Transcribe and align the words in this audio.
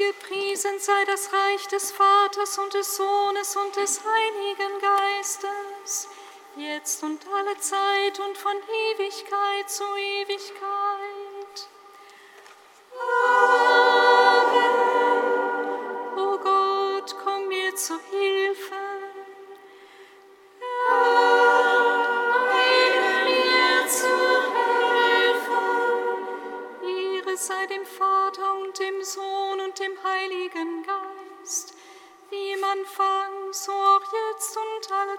Gepriesen 0.00 0.78
sei 0.78 1.04
das 1.04 1.30
Reich 1.30 1.66
des 1.66 1.92
Vaters 1.92 2.56
und 2.56 2.72
des 2.72 2.96
Sohnes 2.96 3.54
und 3.54 3.76
des 3.76 4.00
Heiligen 4.00 4.80
Geistes, 4.80 6.08
jetzt 6.56 7.02
und 7.02 7.20
alle 7.28 7.54
Zeit 7.58 8.18
und 8.18 8.38
von 8.38 8.56
Ewigkeit 8.94 9.68
zu 9.68 9.84
Ewigkeit. 9.84 10.79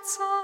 Zeit. 0.04 0.41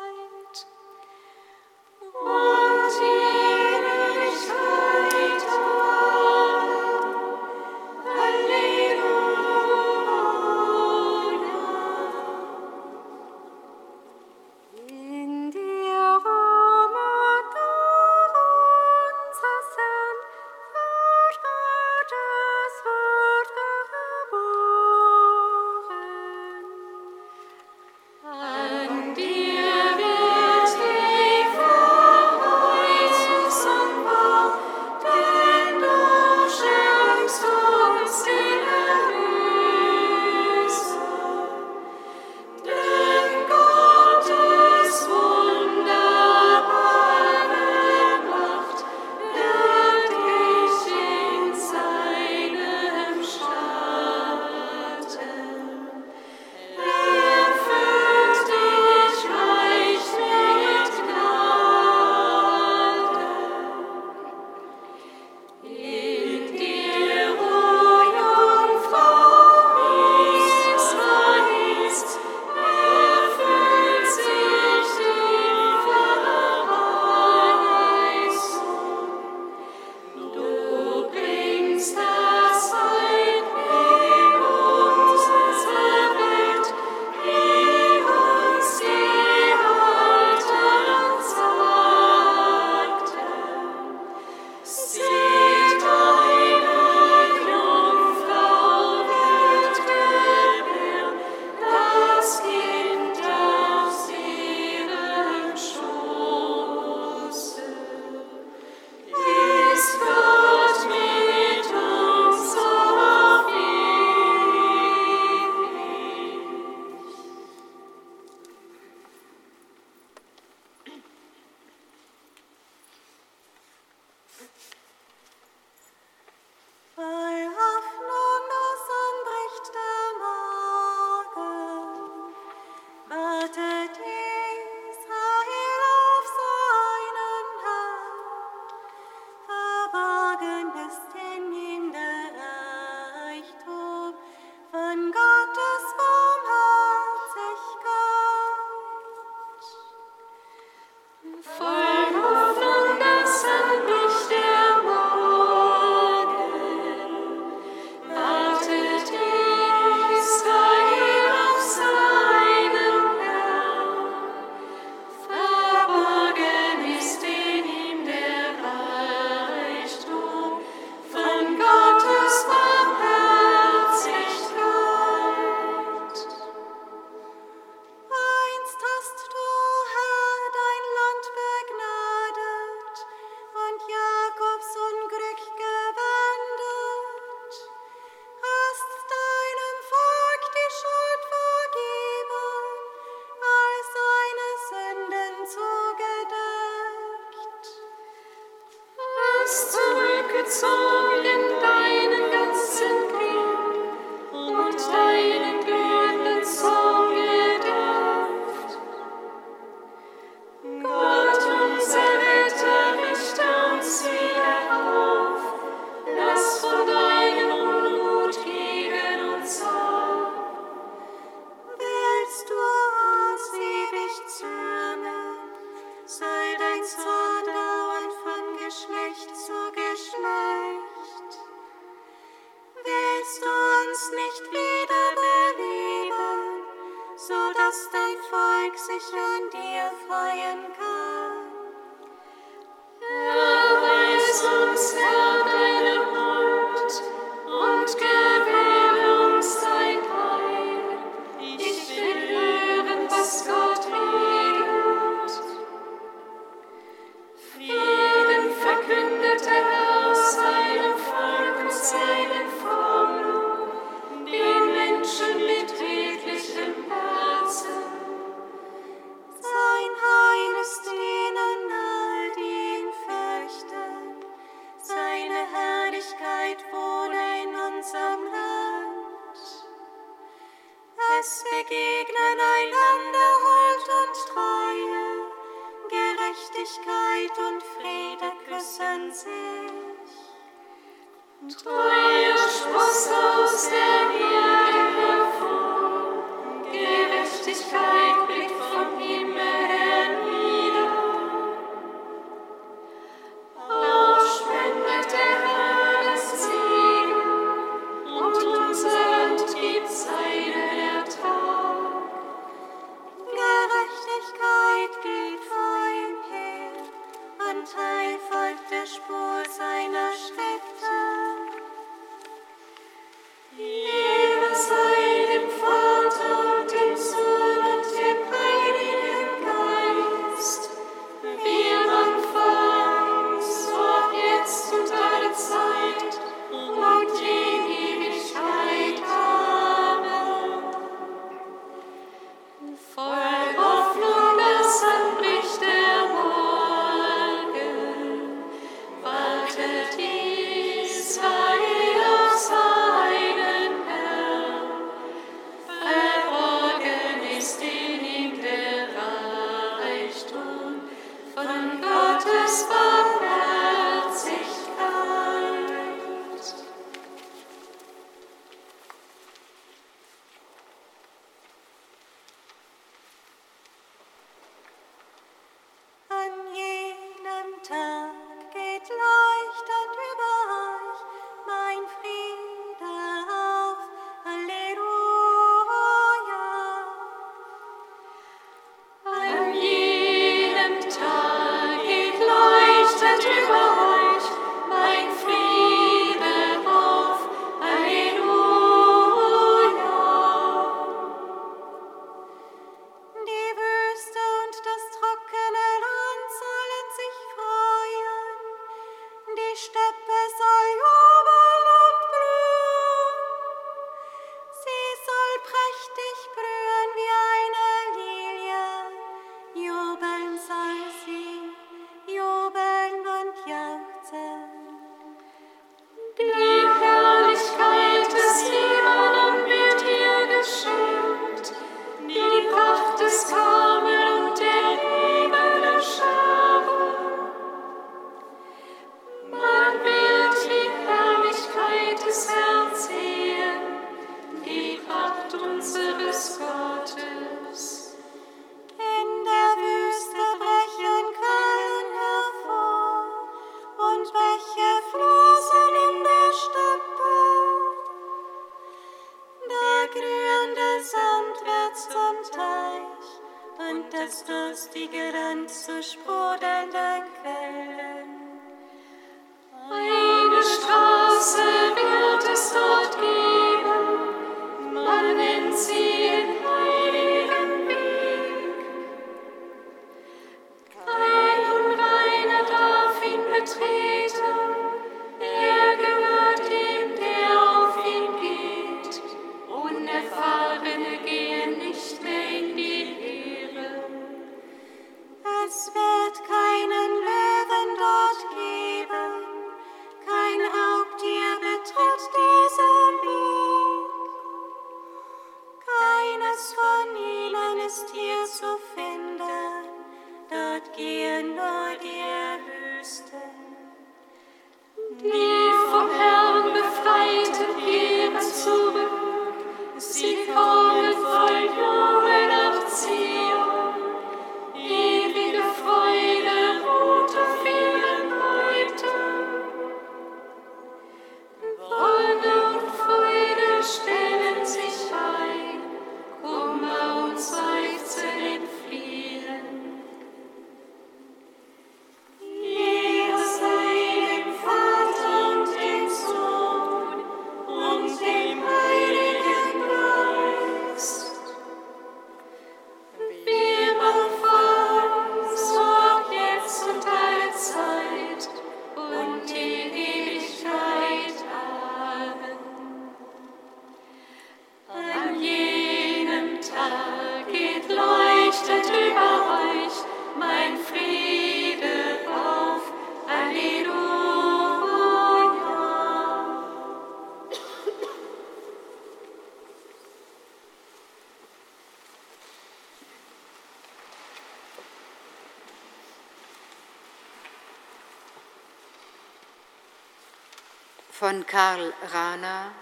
Karl 591.28 591.74
Rahner 591.92 592.54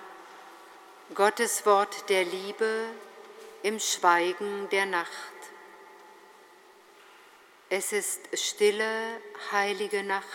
Gottes 1.13 1.67
Wort 1.67 2.09
der 2.09 2.25
Liebe 2.25 2.87
im 3.61 3.79
Schweigen 3.79 4.67
der 4.69 4.87
Nacht. 4.87 5.11
Es 7.69 7.91
ist 7.91 8.21
stille, 8.33 9.21
heilige 9.51 10.01
Nacht, 10.01 10.25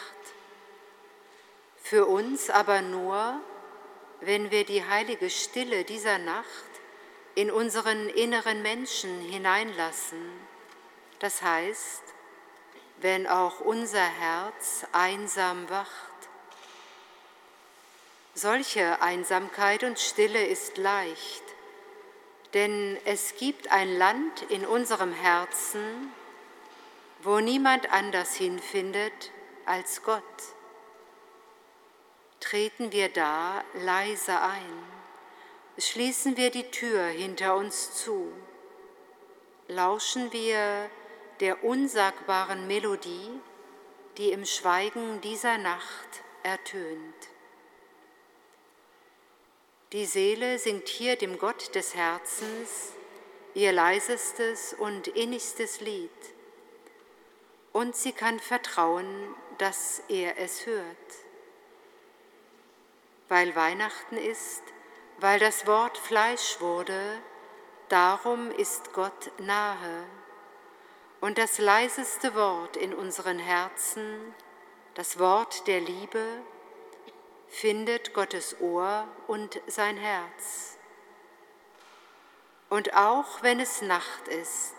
für 1.82 2.06
uns 2.06 2.50
aber 2.50 2.82
nur, 2.82 3.40
wenn 4.20 4.52
wir 4.52 4.64
die 4.64 4.84
heilige 4.84 5.28
Stille 5.28 5.82
dieser 5.82 6.18
Nacht 6.18 6.46
in 7.34 7.50
unseren 7.50 8.08
inneren 8.10 8.62
Menschen 8.62 9.22
hineinlassen, 9.22 10.22
das 11.18 11.42
heißt, 11.42 12.04
wenn 12.98 13.26
auch 13.26 13.58
unser 13.58 14.04
Herz 14.04 14.86
einsam 14.92 15.68
wacht. 15.68 16.09
Solche 18.42 19.02
Einsamkeit 19.02 19.84
und 19.84 19.98
Stille 19.98 20.46
ist 20.46 20.78
leicht, 20.78 21.42
denn 22.54 22.96
es 23.04 23.34
gibt 23.36 23.70
ein 23.70 23.98
Land 23.98 24.40
in 24.48 24.64
unserem 24.64 25.12
Herzen, 25.12 26.10
wo 27.22 27.40
niemand 27.40 27.92
anders 27.92 28.34
hinfindet 28.34 29.30
als 29.66 30.02
Gott. 30.04 30.22
Treten 32.40 32.92
wir 32.92 33.10
da 33.10 33.62
leise 33.74 34.40
ein, 34.40 34.84
schließen 35.76 36.38
wir 36.38 36.50
die 36.50 36.70
Tür 36.70 37.04
hinter 37.08 37.56
uns 37.56 37.92
zu, 37.92 38.32
lauschen 39.68 40.32
wir 40.32 40.88
der 41.40 41.62
unsagbaren 41.62 42.66
Melodie, 42.66 43.38
die 44.16 44.32
im 44.32 44.46
Schweigen 44.46 45.20
dieser 45.20 45.58
Nacht 45.58 46.22
ertönt. 46.42 47.28
Die 49.92 50.06
Seele 50.06 50.58
singt 50.60 50.88
hier 50.88 51.16
dem 51.16 51.36
Gott 51.38 51.74
des 51.74 51.96
Herzens 51.96 52.92
ihr 53.54 53.72
leisestes 53.72 54.72
und 54.74 55.08
innigstes 55.08 55.80
Lied, 55.80 56.10
und 57.72 57.96
sie 57.96 58.12
kann 58.12 58.38
vertrauen, 58.38 59.34
dass 59.58 60.02
er 60.08 60.38
es 60.38 60.66
hört. 60.66 60.86
Weil 63.28 63.56
Weihnachten 63.56 64.16
ist, 64.16 64.62
weil 65.18 65.40
das 65.40 65.66
Wort 65.66 65.98
Fleisch 65.98 66.60
wurde, 66.60 67.18
darum 67.88 68.52
ist 68.52 68.92
Gott 68.92 69.32
nahe 69.38 70.06
und 71.20 71.36
das 71.36 71.58
leiseste 71.58 72.34
Wort 72.36 72.76
in 72.76 72.94
unseren 72.94 73.40
Herzen, 73.40 74.34
das 74.94 75.18
Wort 75.18 75.66
der 75.66 75.80
Liebe, 75.80 76.24
findet 77.50 78.14
Gottes 78.14 78.60
Ohr 78.60 79.06
und 79.26 79.60
sein 79.66 79.96
Herz. 79.96 80.78
Und 82.70 82.94
auch 82.94 83.42
wenn 83.42 83.60
es 83.60 83.82
Nacht 83.82 84.28
ist, 84.28 84.74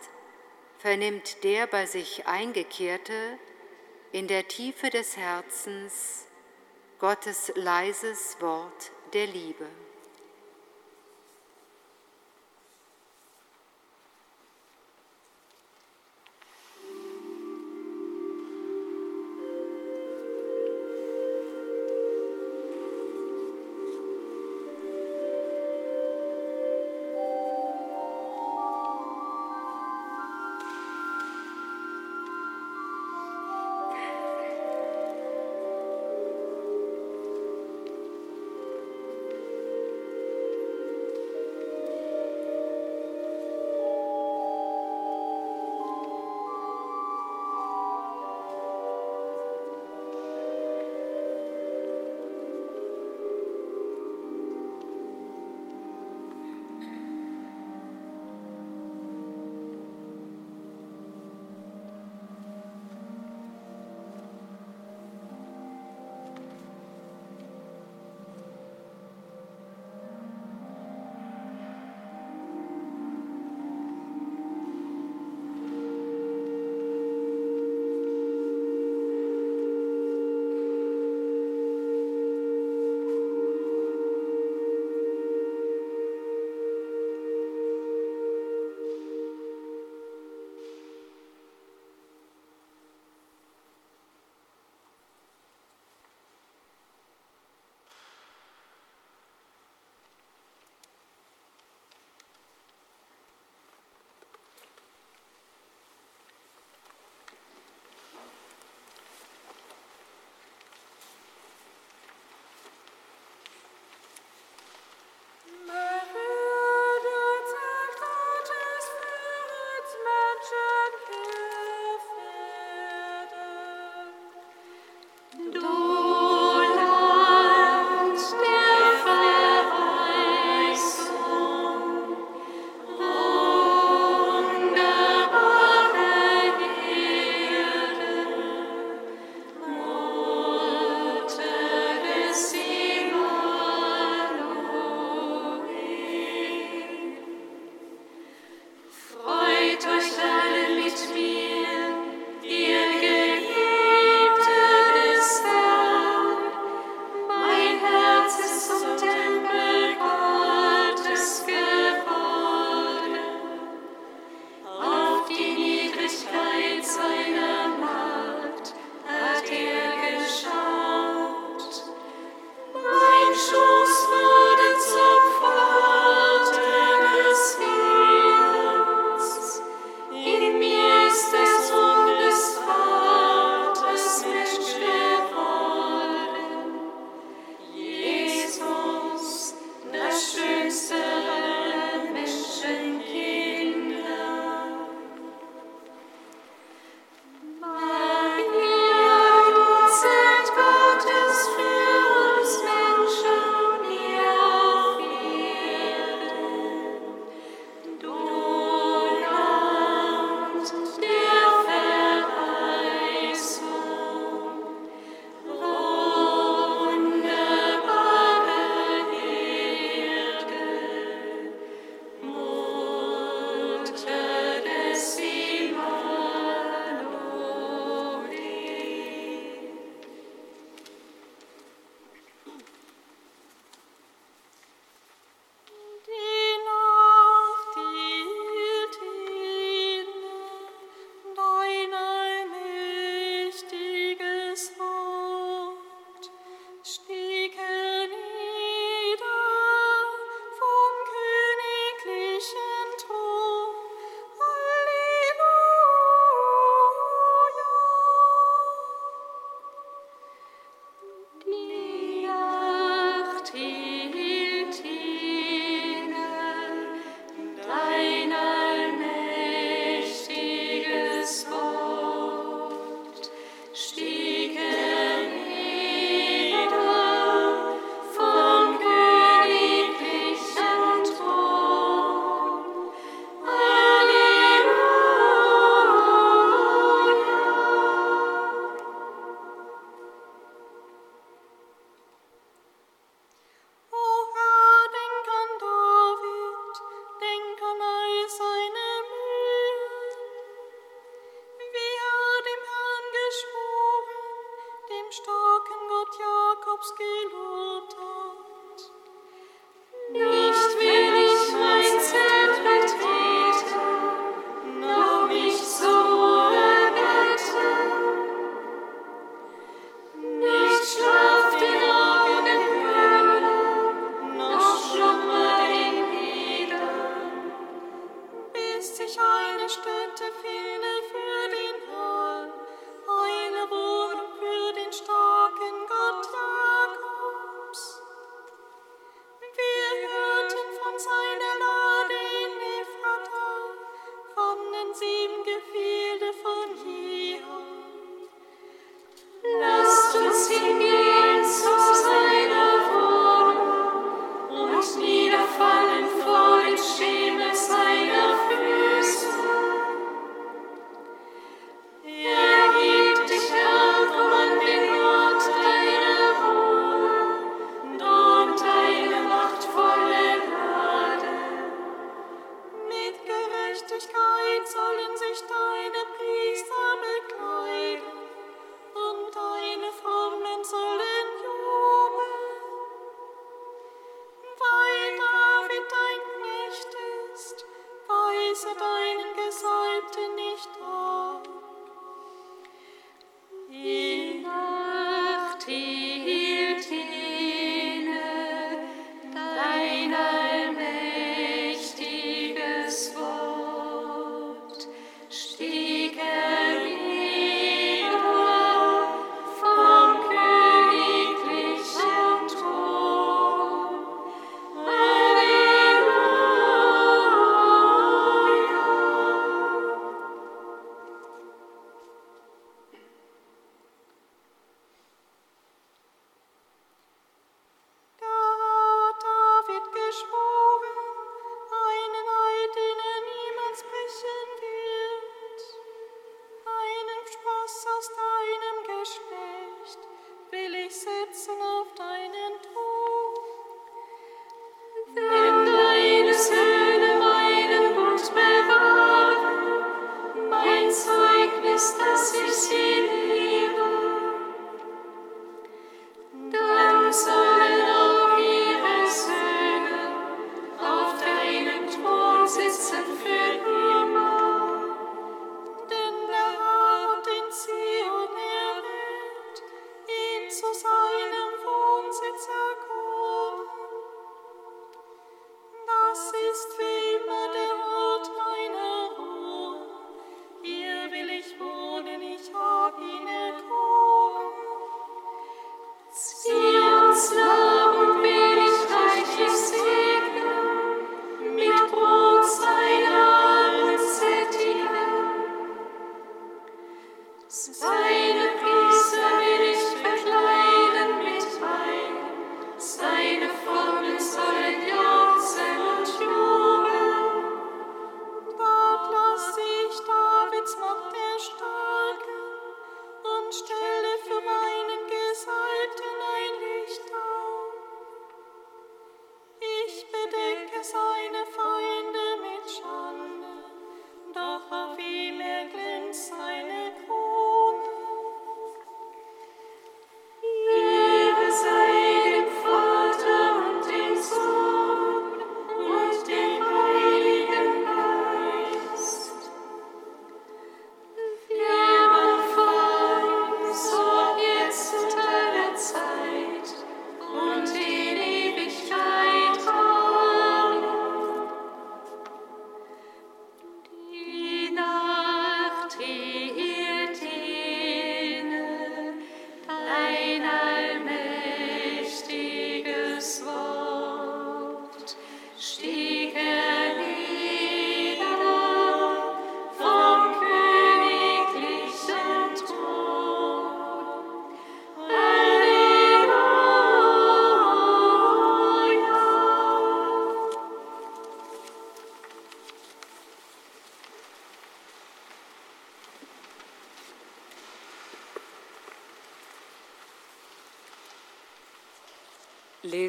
vernimmt 0.80 1.44
der 1.44 1.68
bei 1.68 1.86
sich 1.86 2.26
Eingekehrte 2.26 3.38
in 4.12 4.28
der 4.28 4.48
Tiefe 4.48 4.90
des 4.90 5.18
Herzens 5.18 6.26
Gottes 7.00 7.52
leises 7.56 8.38
Wort 8.40 8.92
der 9.14 9.28
Liebe. 9.28 9.68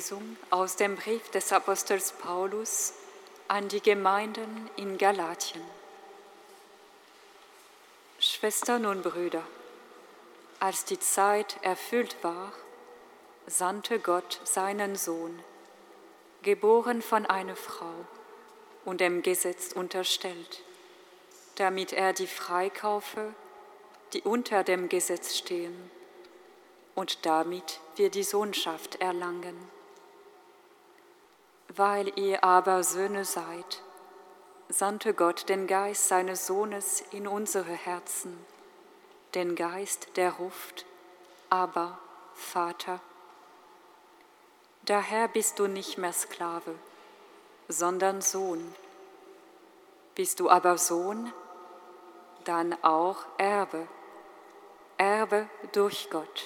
Lesung 0.02 0.36
aus 0.50 0.74
dem 0.74 0.96
Brief 0.96 1.30
des 1.30 1.52
Apostels 1.52 2.10
Paulus 2.10 2.92
an 3.46 3.68
die 3.68 3.80
Gemeinden 3.80 4.68
in 4.74 4.98
Galatien. 4.98 5.62
Schwestern 8.18 8.84
und 8.84 9.02
Brüder, 9.02 9.44
als 10.58 10.84
die 10.84 10.98
Zeit 10.98 11.56
erfüllt 11.62 12.16
war, 12.22 12.52
sandte 13.46 14.00
Gott 14.00 14.40
seinen 14.42 14.96
Sohn, 14.96 15.38
geboren 16.42 17.00
von 17.00 17.24
einer 17.24 17.54
Frau 17.54 17.94
und 18.84 19.00
dem 19.00 19.22
Gesetz 19.22 19.70
unterstellt, 19.72 20.64
damit 21.54 21.92
er 21.92 22.12
die 22.12 22.26
freikaufe, 22.26 23.32
die 24.14 24.22
unter 24.22 24.64
dem 24.64 24.88
Gesetz 24.88 25.36
stehen 25.36 25.92
und 26.96 27.24
damit 27.24 27.78
wir 27.94 28.10
die 28.10 28.24
Sohnschaft 28.24 28.96
erlangen. 28.96 29.81
Weil 31.74 32.18
ihr 32.18 32.44
aber 32.44 32.82
Söhne 32.82 33.24
seid, 33.24 33.82
sandte 34.68 35.14
Gott 35.14 35.48
den 35.48 35.66
Geist 35.66 36.06
seines 36.06 36.46
Sohnes 36.46 37.02
in 37.12 37.26
unsere 37.26 37.72
Herzen, 37.72 38.36
den 39.34 39.54
Geist, 39.54 40.08
der 40.16 40.32
ruft, 40.32 40.84
aber 41.48 41.98
Vater. 42.34 43.00
Daher 44.84 45.28
bist 45.28 45.58
du 45.58 45.66
nicht 45.66 45.96
mehr 45.96 46.12
Sklave, 46.12 46.74
sondern 47.68 48.20
Sohn. 48.20 48.74
Bist 50.14 50.40
du 50.40 50.50
aber 50.50 50.76
Sohn, 50.76 51.32
dann 52.44 52.76
auch 52.84 53.24
Erbe, 53.38 53.88
Erbe 54.98 55.48
durch 55.72 56.10
Gott. 56.10 56.44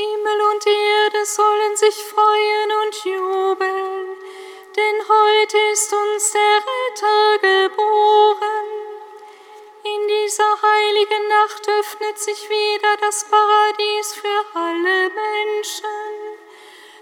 Himmel 0.00 0.40
und 0.52 0.66
Erde 0.66 1.26
sollen 1.26 1.76
sich 1.76 1.94
freuen 1.94 2.70
und 2.82 2.94
jubeln, 3.04 4.16
denn 4.74 4.96
heute 5.14 5.58
ist 5.72 5.92
uns 5.92 6.32
der 6.32 6.56
Retter 6.70 7.38
geboren. 7.42 8.68
In 9.84 10.08
dieser 10.08 10.52
heiligen 10.62 11.28
Nacht 11.28 11.68
öffnet 11.68 12.18
sich 12.18 12.48
wieder 12.48 12.96
das 13.02 13.26
Paradies 13.28 14.14
für 14.14 14.58
alle 14.58 15.10
Menschen. 15.10 16.10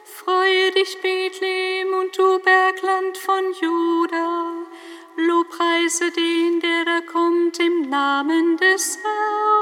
Freue 0.02 0.72
dich, 0.72 1.00
Bethlehem, 1.00 1.94
und 1.94 2.18
du 2.18 2.40
Bergland 2.40 3.16
von 3.16 3.52
Juda. 3.52 4.66
Lobpreise 5.16 6.10
den, 6.10 6.60
der 6.60 6.84
da 6.84 7.00
kommt 7.12 7.60
im 7.60 7.88
Namen 7.88 8.56
des 8.56 8.98
Herrn. 9.02 9.57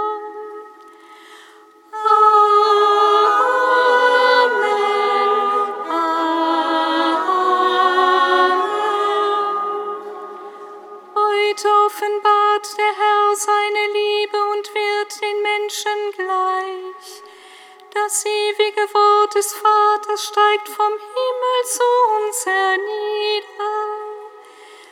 Ewige 18.49 18.95
Wort 18.95 19.35
des 19.35 19.53
Vaters 19.53 20.25
steigt 20.25 20.69
vom 20.69 20.93
Himmel 20.93 21.61
zu 21.65 21.83
uns 22.19 22.47
hernieder. 22.47 23.97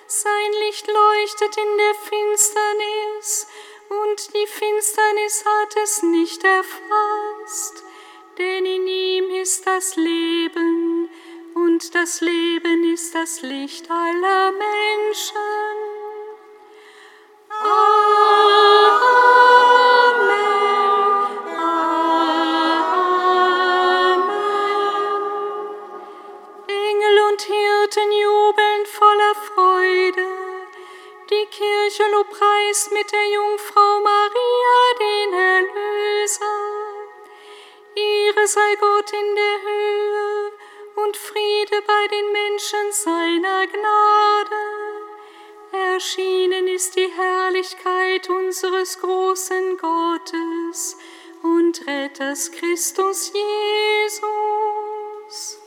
Sein 0.07 0.53
Licht 0.67 0.87
leuchtet 0.87 1.57
in 1.57 1.79
der 1.79 1.95
Finsternis, 1.95 3.47
und 3.88 4.35
die 4.35 4.47
Finsternis 4.47 5.45
hat 5.45 5.77
es 5.85 6.03
nicht 6.03 6.43
erfasst. 6.43 7.85
Denn 8.38 8.64
in 8.64 8.87
ihm 8.87 9.31
ist 9.31 9.67
das 9.67 9.97
Leben, 9.97 11.09
und 11.55 11.95
das 11.95 12.21
Leben 12.21 12.93
ist 12.93 13.14
das 13.14 13.43
Licht 13.43 13.88
aller 13.90 14.53
Menschen. 14.53 15.73
Sei 38.55 38.75
Gott 38.77 39.12
in 39.12 39.35
der 39.35 39.62
Höhe 39.62 40.53
und 41.05 41.17
Friede 41.17 41.83
bei 41.88 42.07
den 42.07 42.31
Menschen 42.31 42.93
seiner 42.93 43.67
Gnade. 43.67 44.62
Erschienen 45.73 46.69
ist 46.69 46.95
die 46.95 47.11
Herrlichkeit 47.11 48.31
unseres 48.31 49.01
großen 49.01 49.77
Gottes 49.77 50.97
und 51.43 51.85
Retters 51.88 52.53
Christus 52.53 53.33
Jesus. 54.12 55.63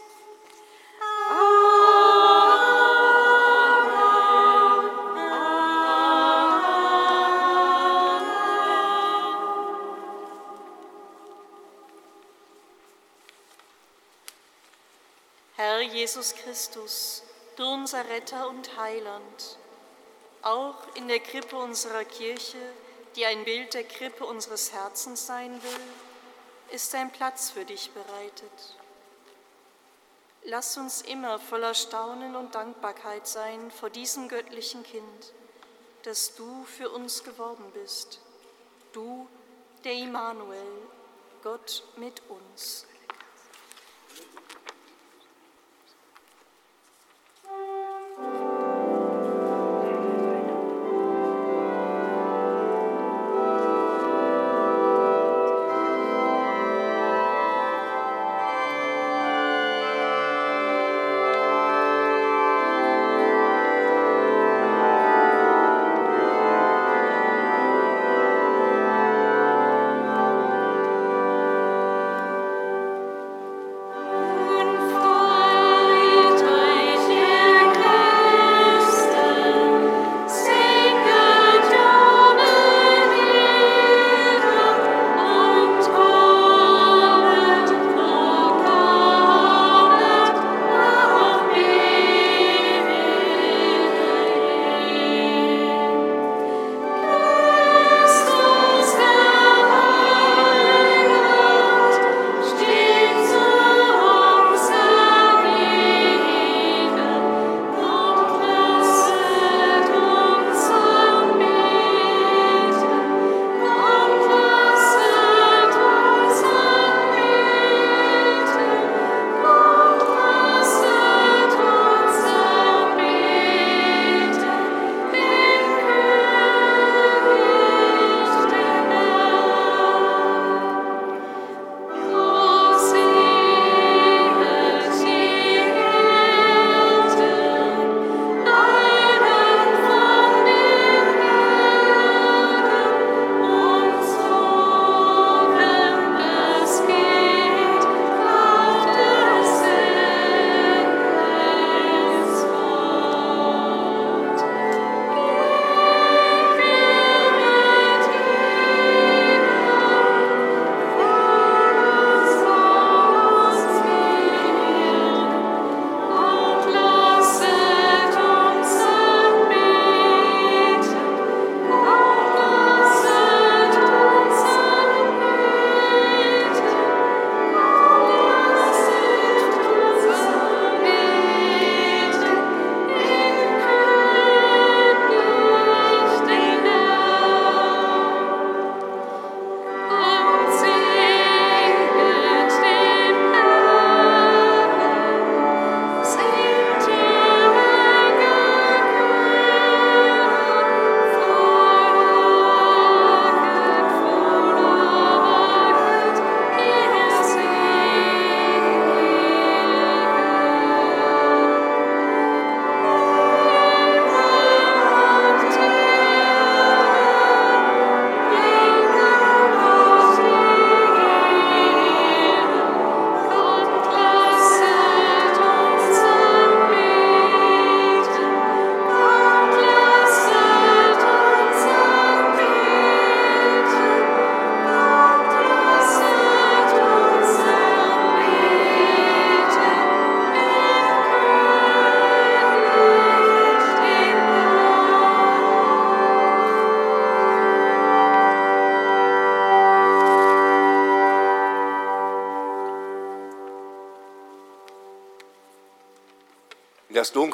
Jesus 16.07 16.35
Christus, 16.35 17.21
du 17.57 17.65
unser 17.65 18.07
Retter 18.07 18.47
und 18.47 18.77
Heiland. 18.77 19.57
Auch 20.41 20.77
in 20.95 21.09
der 21.09 21.19
Krippe 21.19 21.57
unserer 21.57 22.05
Kirche, 22.05 22.57
die 23.17 23.25
ein 23.25 23.43
Bild 23.43 23.73
der 23.73 23.83
Krippe 23.83 24.23
unseres 24.23 24.71
Herzens 24.71 25.27
sein 25.27 25.61
will, 25.61 26.73
ist 26.73 26.95
ein 26.95 27.11
Platz 27.11 27.49
für 27.49 27.65
dich 27.65 27.91
bereitet. 27.91 28.77
Lass 30.43 30.77
uns 30.77 31.01
immer 31.01 31.39
voller 31.39 31.73
Staunen 31.73 32.37
und 32.37 32.55
Dankbarkeit 32.55 33.27
sein 33.27 33.69
vor 33.69 33.89
diesem 33.89 34.29
göttlichen 34.29 34.83
Kind, 34.83 35.33
das 36.03 36.35
du 36.35 36.63
für 36.77 36.89
uns 36.89 37.25
geworden 37.25 37.69
bist. 37.73 38.21
Du, 38.93 39.27
der 39.83 39.95
Immanuel, 39.95 40.87
Gott 41.43 41.83
mit 41.97 42.21
uns. 42.29 42.85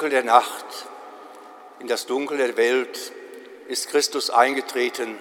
Dunkel 0.04 0.22
der 0.22 0.30
Nacht, 0.30 0.66
in 1.80 1.86
das 1.86 2.04
Dunkel 2.04 2.36
der 2.36 2.58
Welt 2.58 3.10
ist 3.68 3.88
Christus 3.88 4.28
eingetreten. 4.28 5.18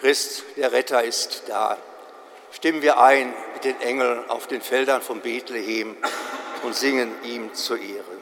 Christ, 0.00 0.44
der 0.56 0.72
Retter, 0.72 1.04
ist 1.04 1.42
da. 1.48 1.76
Stimmen 2.50 2.80
wir 2.80 2.98
ein 2.98 3.34
mit 3.52 3.64
den 3.64 3.78
Engeln 3.82 4.30
auf 4.30 4.46
den 4.46 4.62
Feldern 4.62 5.02
von 5.02 5.20
Bethlehem 5.20 5.94
und 6.62 6.74
singen 6.74 7.12
ihm 7.22 7.52
zur 7.52 7.78
Ehre. 7.78 8.17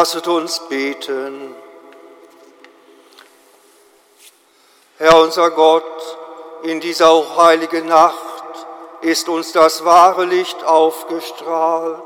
Lasset 0.00 0.28
uns 0.28 0.60
beten. 0.60 1.54
Herr 4.96 5.20
unser 5.20 5.50
Gott, 5.50 6.16
in 6.62 6.80
dieser 6.80 7.12
hochheiligen 7.12 7.84
Nacht 7.84 8.66
ist 9.02 9.28
uns 9.28 9.52
das 9.52 9.84
wahre 9.84 10.24
Licht 10.24 10.64
aufgestrahlt. 10.64 12.00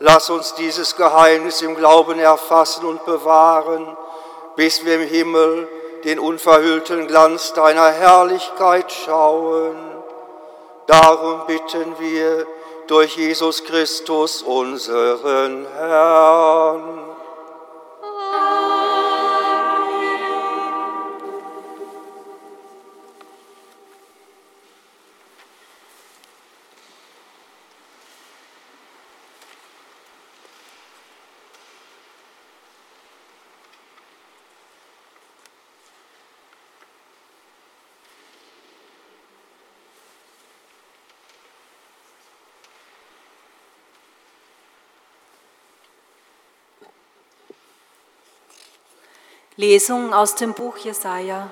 Lass 0.00 0.28
uns 0.28 0.52
dieses 0.56 0.96
Geheimnis 0.96 1.62
im 1.62 1.76
Glauben 1.76 2.18
erfassen 2.18 2.84
und 2.84 3.06
bewahren, 3.06 3.96
bis 4.56 4.84
wir 4.84 4.96
im 4.96 5.08
Himmel 5.08 5.68
den 6.04 6.18
unverhüllten 6.18 7.06
Glanz 7.06 7.54
deiner 7.54 7.90
Herrlichkeit 7.90 8.92
schauen. 8.92 9.76
Darum 10.86 11.46
bitten 11.46 11.98
wir, 11.98 12.46
durch 12.86 13.16
Jesus 13.16 13.64
Christus, 13.64 14.42
unseren 14.42 15.66
Herrn. 15.76 16.95
Lesung 49.58 50.12
aus 50.12 50.34
dem 50.34 50.52
Buch 50.52 50.76
Jesaja. 50.76 51.48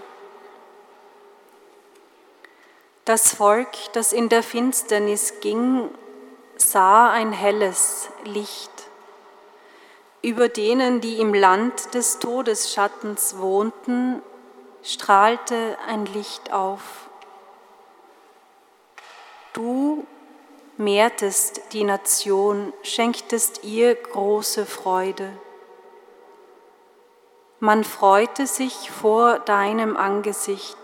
Das 3.07 3.35
Volk, 3.35 3.69
das 3.95 4.13
in 4.13 4.29
der 4.29 4.43
Finsternis 4.43 5.41
ging, 5.41 5.89
sah 6.59 7.11
ein 7.11 7.33
helles 7.33 8.11
Licht. 8.25 8.71
Über 10.21 10.51
denen, 10.51 11.01
die 11.01 11.19
im 11.19 11.33
Land 11.33 11.95
des 11.95 12.19
Todesschattens 12.19 13.39
wohnten, 13.39 14.23
strahlte 14.83 15.79
ein 15.89 16.05
Licht 16.05 16.53
auf. 16.53 17.09
Du 19.55 20.07
mehrtest 20.77 21.63
die 21.73 21.85
Nation, 21.85 22.75
schenktest 22.83 23.65
ihr 23.65 23.95
große 23.95 24.67
Freude. 24.67 25.33
Man 27.65 27.83
freute 27.83 28.47
sich 28.47 28.91
vor 28.91 29.39
deinem 29.39 29.97
Angesicht, 29.97 30.77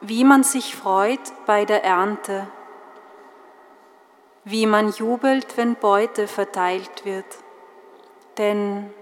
wie 0.00 0.24
man 0.24 0.44
sich 0.44 0.74
freut 0.74 1.20
bei 1.44 1.66
der 1.66 1.84
Ernte, 1.84 2.46
wie 4.42 4.64
man 4.64 4.92
jubelt, 4.92 5.58
wenn 5.58 5.74
Beute 5.74 6.26
verteilt 6.26 7.04
wird. 7.04 7.26
Denn 8.38 8.94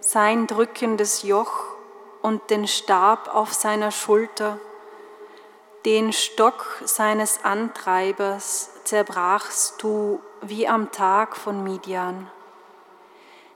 sein 0.00 0.46
drückendes 0.46 1.22
Joch 1.22 1.64
und 2.22 2.48
den 2.48 2.66
Stab 2.66 3.28
auf 3.34 3.52
seiner 3.52 3.90
Schulter. 3.90 4.58
Den 5.84 6.14
Stock 6.14 6.64
seines 6.86 7.44
Antreibers 7.44 8.70
zerbrachst 8.84 9.82
du 9.82 10.22
wie 10.40 10.66
am 10.66 10.90
Tag 10.92 11.36
von 11.36 11.62
Midian. 11.62 12.30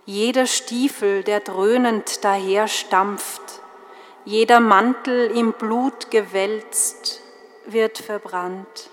Jeder 0.06 0.46
Stiefel, 0.46 1.24
der 1.24 1.40
dröhnend 1.40 2.24
daher 2.24 2.68
stampft, 2.68 3.60
jeder 4.26 4.60
Mantel 4.60 5.30
im 5.30 5.52
Blut 5.52 6.10
gewälzt, 6.10 7.22
wird 7.64 7.98
verbrannt, 7.98 8.90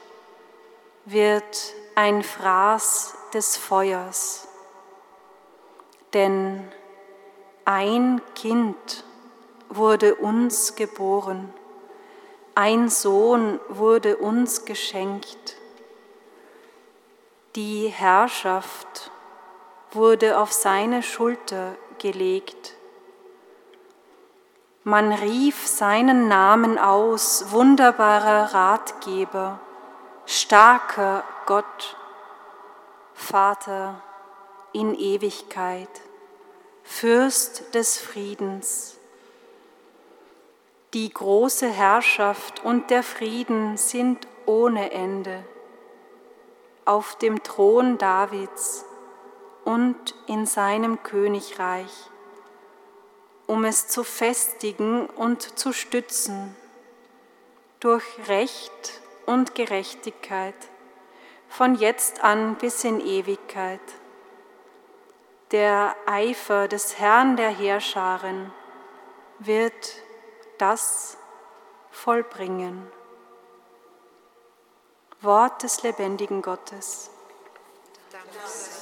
wird 1.05 1.73
ein 1.95 2.23
Fraß 2.23 3.15
des 3.33 3.57
Feuers. 3.57 4.47
Denn 6.13 6.65
ein 7.65 8.21
Kind 8.35 9.03
wurde 9.67 10.15
uns 10.15 10.75
geboren, 10.75 11.53
ein 12.55 12.89
Sohn 12.89 13.59
wurde 13.67 14.17
uns 14.17 14.65
geschenkt. 14.65 15.57
Die 17.55 17.87
Herrschaft 17.87 19.10
wurde 19.91 20.37
auf 20.37 20.51
seine 20.51 21.03
Schulter 21.03 21.75
gelegt. 21.99 22.75
Man 24.83 25.11
rief 25.11 25.67
seinen 25.67 26.27
Namen 26.27 26.79
aus, 26.79 27.51
wunderbarer 27.51 28.53
Ratgeber, 28.53 29.59
starker 30.25 31.23
Gott, 31.45 31.95
Vater 33.13 34.01
in 34.73 34.95
Ewigkeit, 34.95 35.89
Fürst 36.83 37.75
des 37.75 37.99
Friedens. 37.99 38.97
Die 40.93 41.13
große 41.13 41.69
Herrschaft 41.69 42.65
und 42.65 42.89
der 42.89 43.03
Frieden 43.03 43.77
sind 43.77 44.27
ohne 44.45 44.91
Ende 44.91 45.45
auf 46.85 47.15
dem 47.17 47.43
Thron 47.43 47.97
Davids 47.97 48.85
und 49.63 50.15
in 50.27 50.45
seinem 50.45 51.03
Königreich, 51.03 52.09
um 53.47 53.65
es 53.65 53.87
zu 53.87 54.03
festigen 54.03 55.07
und 55.07 55.57
zu 55.59 55.73
stützen 55.73 56.55
durch 57.79 58.05
Recht 58.27 59.01
und 59.25 59.55
Gerechtigkeit 59.55 60.55
von 61.49 61.75
jetzt 61.75 62.23
an 62.23 62.55
bis 62.55 62.83
in 62.85 63.01
Ewigkeit. 63.01 63.81
Der 65.51 65.95
Eifer 66.05 66.69
des 66.69 66.97
Herrn 66.97 67.35
der 67.35 67.49
Heerscharen 67.49 68.53
wird 69.39 69.95
das 70.57 71.17
vollbringen. 71.91 72.89
Wort 75.19 75.63
des 75.63 75.83
lebendigen 75.83 76.41
Gottes. 76.41 77.09
Danke. 78.11 78.80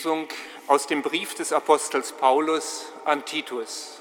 Lesung 0.00 0.28
aus 0.66 0.86
dem 0.86 1.02
Brief 1.02 1.34
des 1.34 1.52
Apostels 1.52 2.12
Paulus 2.12 2.86
an 3.04 3.26
Titus. 3.26 3.98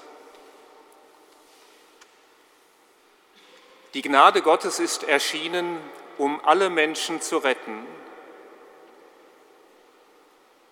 Die 3.93 4.01
Gnade 4.01 4.41
Gottes 4.41 4.79
ist 4.79 5.03
erschienen, 5.03 5.77
um 6.17 6.39
alle 6.45 6.69
Menschen 6.69 7.19
zu 7.19 7.39
retten. 7.39 7.85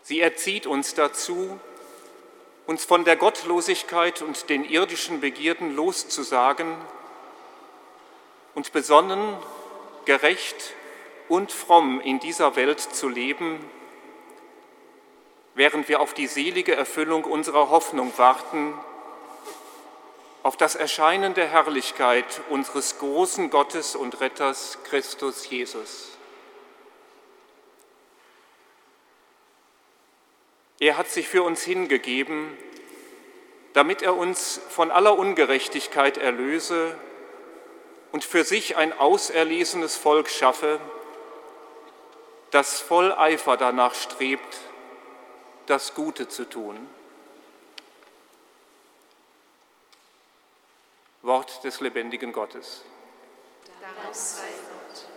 Sie 0.01 0.21
erzieht 0.21 0.65
uns 0.65 0.93
dazu, 0.93 1.59
uns 2.65 2.85
von 2.85 3.03
der 3.03 3.17
Gottlosigkeit 3.17 4.21
und 4.21 4.49
den 4.49 4.63
irdischen 4.63 5.19
Begierden 5.19 5.75
loszusagen 5.75 6.73
und 8.55 8.71
besonnen, 8.71 9.35
gerecht 10.05 10.71
und 11.27 11.51
fromm 11.51 11.99
in 11.99 12.21
dieser 12.21 12.55
Welt 12.55 12.79
zu 12.79 13.09
leben, 13.09 13.59
während 15.57 15.89
wir 15.89 15.99
auf 16.01 16.13
die 16.13 16.27
selige 16.27 16.75
Erfüllung 16.75 17.23
unserer 17.23 17.71
Hoffnung 17.71 18.13
warten, 18.17 18.75
auf 20.43 20.55
das 20.55 20.75
Erscheinen 20.75 21.33
der 21.33 21.47
Herrlichkeit 21.47 22.41
unseres 22.49 22.99
großen 22.99 23.49
Gottes 23.49 23.95
und 23.95 24.21
Retters 24.21 24.77
Christus 24.83 25.49
Jesus. 25.49 26.09
Er 30.79 30.95
hat 30.95 31.09
sich 31.09 31.27
für 31.27 31.41
uns 31.41 31.63
hingegeben, 31.63 32.55
damit 33.73 34.03
er 34.03 34.15
uns 34.15 34.61
von 34.69 34.91
aller 34.91 35.17
Ungerechtigkeit 35.17 36.19
erlöse 36.19 36.95
und 38.11 38.23
für 38.23 38.43
sich 38.43 38.77
ein 38.77 38.93
auserlesenes 38.93 39.97
Volk 39.97 40.29
schaffe, 40.29 40.79
das 42.51 42.79
voll 42.79 43.11
Eifer 43.11 43.57
danach 43.57 43.95
strebt, 43.95 44.59
das 45.67 45.93
Gute 45.93 46.27
zu 46.27 46.45
tun. 46.45 46.87
Wort 51.21 51.63
des 51.63 51.81
lebendigen 51.81 52.31
Gottes. 52.31 52.83
Dank 53.81 54.15
sei 54.15 54.43
Gott. 54.43 55.07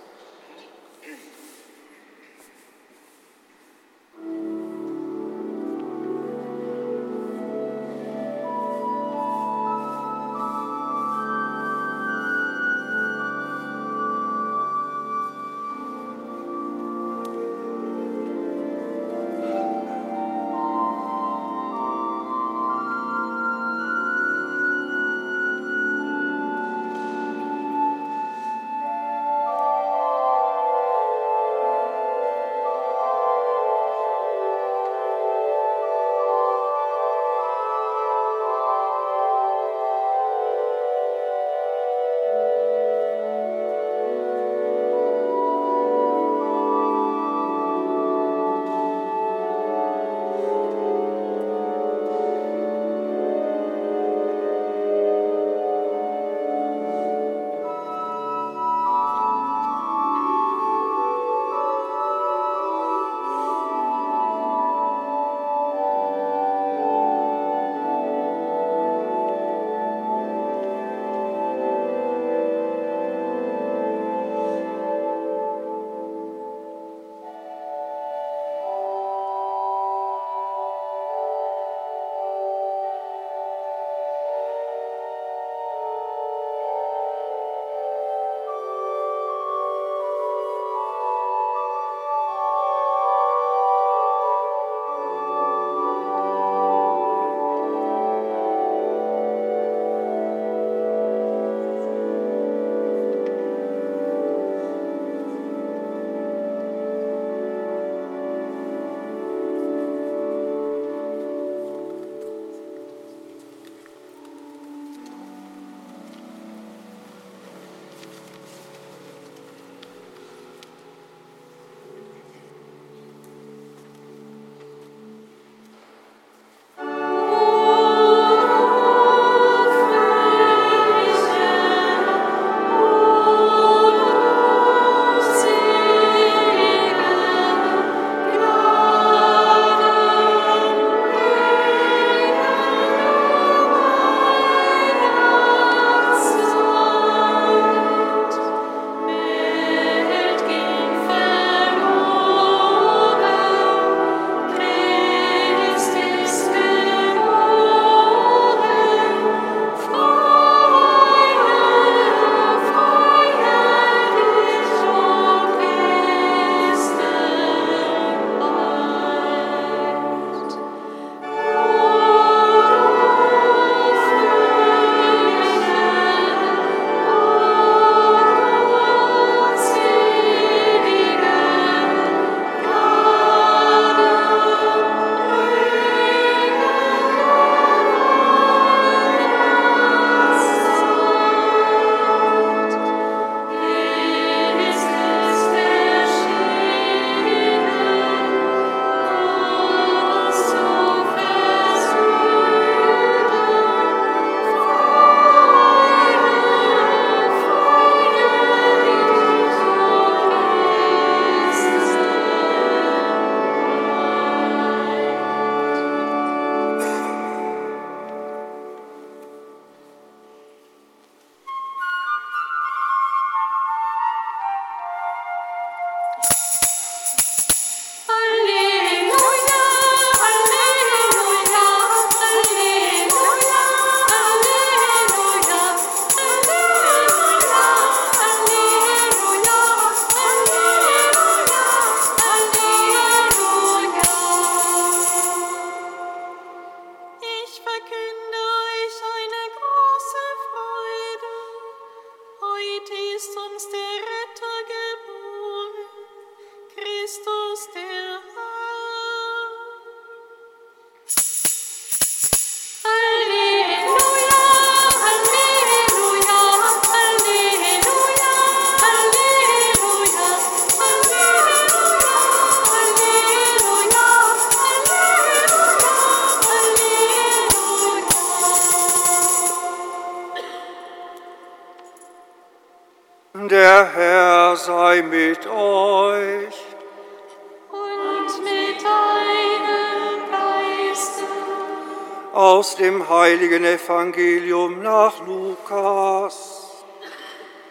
Evangelium 293.70 294.82
nach 294.82 295.24
Lukas. 295.24 296.82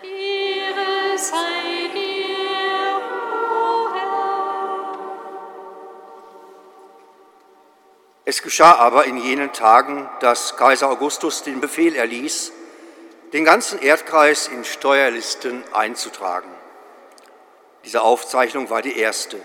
Ehre 0.01 1.17
sei 1.17 1.89
dir, 1.93 3.01
o 3.51 3.93
Herr. 3.93 4.97
Es 8.23 8.41
geschah 8.41 8.75
aber 8.75 9.05
in 9.05 9.17
jenen 9.17 9.51
Tagen, 9.51 10.09
dass 10.21 10.55
Kaiser 10.55 10.89
Augustus 10.89 11.43
den 11.43 11.59
Befehl 11.59 11.97
erließ, 11.97 12.53
den 13.33 13.43
ganzen 13.43 13.81
Erdkreis 13.81 14.47
in 14.47 14.63
Steuerlisten 14.63 15.65
einzutragen. 15.73 16.49
Diese 17.83 18.03
Aufzeichnung 18.03 18.69
war 18.69 18.81
die 18.81 18.97
erste. 18.97 19.37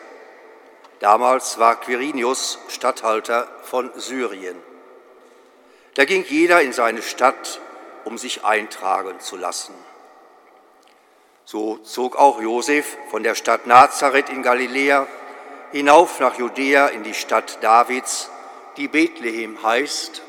Damals 1.00 1.58
war 1.58 1.80
Quirinius 1.80 2.60
Statthalter 2.68 3.48
von 3.64 3.90
Syrien. 3.96 4.73
Da 5.94 6.04
ging 6.04 6.24
jeder 6.24 6.60
in 6.62 6.72
seine 6.72 7.02
Stadt, 7.02 7.60
um 8.04 8.18
sich 8.18 8.44
eintragen 8.44 9.20
zu 9.20 9.36
lassen. 9.36 9.74
So 11.44 11.78
zog 11.78 12.16
auch 12.16 12.40
Josef 12.40 12.96
von 13.10 13.22
der 13.22 13.34
Stadt 13.34 13.66
Nazareth 13.66 14.28
in 14.28 14.42
Galiläa 14.42 15.06
hinauf 15.72 16.20
nach 16.20 16.38
Judäa 16.38 16.86
in 16.88 17.02
die 17.02 17.14
Stadt 17.14 17.62
Davids, 17.62 18.30
die 18.76 18.88
Bethlehem 18.88 19.62
heißt, 19.62 20.22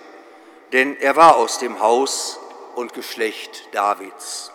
denn 0.72 0.98
er 0.98 1.16
war 1.16 1.38
aus 1.38 1.60
dem 1.60 1.80
Haus 1.80 2.40
und 2.76 2.94
Geschlecht 2.94 3.74
Davids. 3.74 4.52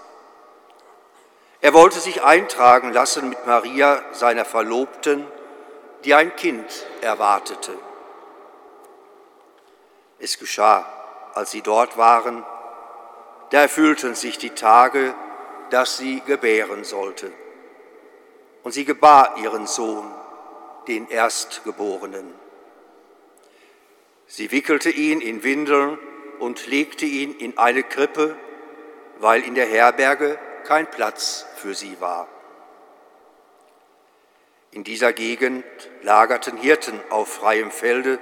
Er 1.61 1.75
wollte 1.75 2.01
sich 2.01 2.23
eintragen 2.23 2.93
lassen 2.93 3.29
mit 3.29 3.47
Maria, 3.47 4.03
seiner 4.13 4.45
Verlobten, 4.45 5.27
die 6.05 6.15
ein 6.15 6.35
Kind 6.37 6.67
erwartete. 7.03 7.77
Es 10.19 10.39
geschah, 10.39 11.00
als 11.35 11.51
sie 11.51 11.63
dort 11.63 11.97
waren, 11.97 12.45
da 13.51 13.63
erfüllten 13.63 14.15
sich 14.15 14.39
die 14.39 14.51
Tage, 14.51 15.15
dass 15.71 15.97
sie 15.97 16.21
gebären 16.21 16.85
sollte. 16.85 17.33
Und 18.63 18.73
sie 18.73 18.85
gebar 18.85 19.37
ihren 19.39 19.67
Sohn, 19.67 20.11
den 20.87 21.09
Erstgeborenen. 21.09 22.35
Sie 24.27 24.53
wickelte 24.53 24.91
ihn 24.91 25.21
in 25.21 25.43
Windeln 25.43 25.99
und 26.39 26.67
legte 26.67 27.07
ihn 27.07 27.35
in 27.35 27.59
eine 27.59 27.83
Krippe, 27.83 28.37
weil 29.19 29.43
in 29.43 29.55
der 29.55 29.67
Herberge 29.67 30.39
kein 30.65 30.89
Platz 30.89 31.47
für 31.57 31.75
sie 31.75 32.01
war. 32.01 32.29
In 34.71 34.85
dieser 34.85 35.13
Gegend 35.13 35.65
lagerten 36.03 36.57
Hirten 36.57 37.01
auf 37.11 37.29
freiem 37.29 37.73
Felde 37.73 38.21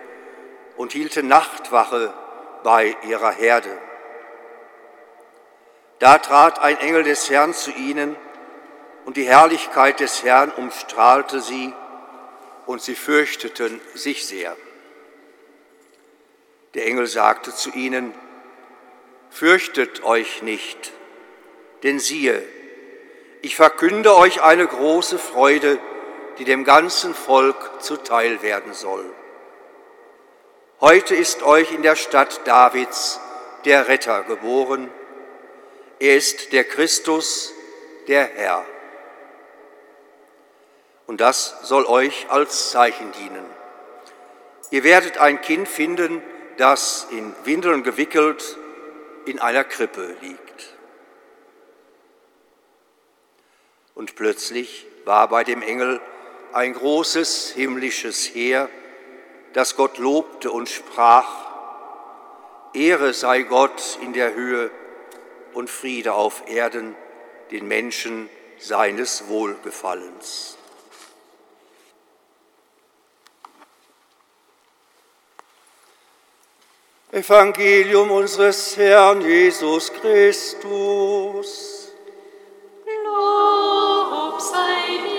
und 0.79 0.93
hielten 0.93 1.29
Nachtwache 1.29 2.15
bei 2.63 2.97
ihrer 3.05 3.33
Herde. 3.33 3.71
Da 5.99 6.19
trat 6.19 6.61
ein 6.61 6.79
Engel 6.79 7.03
des 7.03 7.29
Herrn 7.31 7.55
zu 7.55 7.71
ihnen, 7.71 8.17
und 9.05 9.17
die 9.17 9.25
Herrlichkeit 9.25 10.01
des 10.01 10.23
Herrn 10.23 10.51
umstrahlte 10.51 11.41
sie, 11.41 11.73
und 12.67 12.83
sie 12.83 12.95
fürchteten 12.95 13.81
sich 13.95 14.27
sehr. 14.27 14.55
Der 16.75 16.87
Engel 16.87 17.07
sagte 17.07 17.55
zu 17.55 17.71
ihnen, 17.71 18.15
Fürchtet 19.31 20.05
euch 20.05 20.43
nicht, 20.43 20.93
denn 21.83 21.99
siehe, 21.99 22.43
ich 23.43 23.57
verkünde 23.57 24.17
euch 24.17 24.43
eine 24.43 24.67
große 24.67 25.19
Freude, 25.19 25.79
die 26.39 26.45
dem 26.45 26.65
ganzen 26.65 27.15
Volk 27.15 27.83
zuteil 27.83 28.43
werden 28.43 28.75
soll. 28.75 29.05
Heute 30.81 31.17
ist 31.17 31.43
euch 31.43 31.73
in 31.73 31.83
der 31.83 31.97
Stadt 31.97 32.47
Davids 32.47 33.19
der 33.65 33.89
Retter 33.89 34.23
geboren. 34.23 34.89
Er 35.99 36.17
ist 36.17 36.53
der 36.53 36.63
Christus, 36.63 37.53
der 38.07 38.27
Herr. 38.27 38.65
Und 41.09 41.21
das 41.21 41.57
soll 41.65 41.85
euch 41.85 42.31
als 42.31 42.71
Zeichen 42.71 43.11
dienen. 43.11 43.45
Ihr 44.71 44.85
werdet 44.85 45.19
ein 45.19 45.41
Kind 45.41 45.67
finden, 45.67 46.23
das 46.59 47.09
in 47.11 47.35
Windeln 47.43 47.83
gewickelt 47.83 48.57
in 49.27 49.41
einer 49.41 49.65
Krippe 49.65 50.15
liegt. 50.21 50.77
Und 53.97 54.15
plötzlich 54.15 54.87
war 55.05 55.27
bei 55.27 55.43
dem 55.43 55.61
Engel 55.61 56.01
ein 56.53 56.73
großes 56.73 57.51
himmlisches 57.51 58.33
Heer, 58.33 58.69
das 59.53 59.77
Gott 59.77 59.99
lobte 59.99 60.51
und 60.51 60.69
sprach, 60.69 61.49
Ehre 62.75 63.15
sei 63.15 63.43
Gott 63.43 63.99
in 64.03 64.13
der 64.13 64.35
Höhe 64.35 64.71
und 65.55 65.71
Friede 65.71 66.15
auf 66.15 66.49
Erden 66.49 66.97
den 67.51 67.67
Menschen 67.67 68.29
seines 68.59 69.29
Wohlgefallens. 69.29 70.59
Evangelium 77.11 78.11
unseres 78.11 78.77
Herrn 78.77 79.23
Jesus 79.23 79.91
Christus. 79.91 81.91
Lob 83.05 84.41
sei 84.41 85.09
dir, 85.09 85.18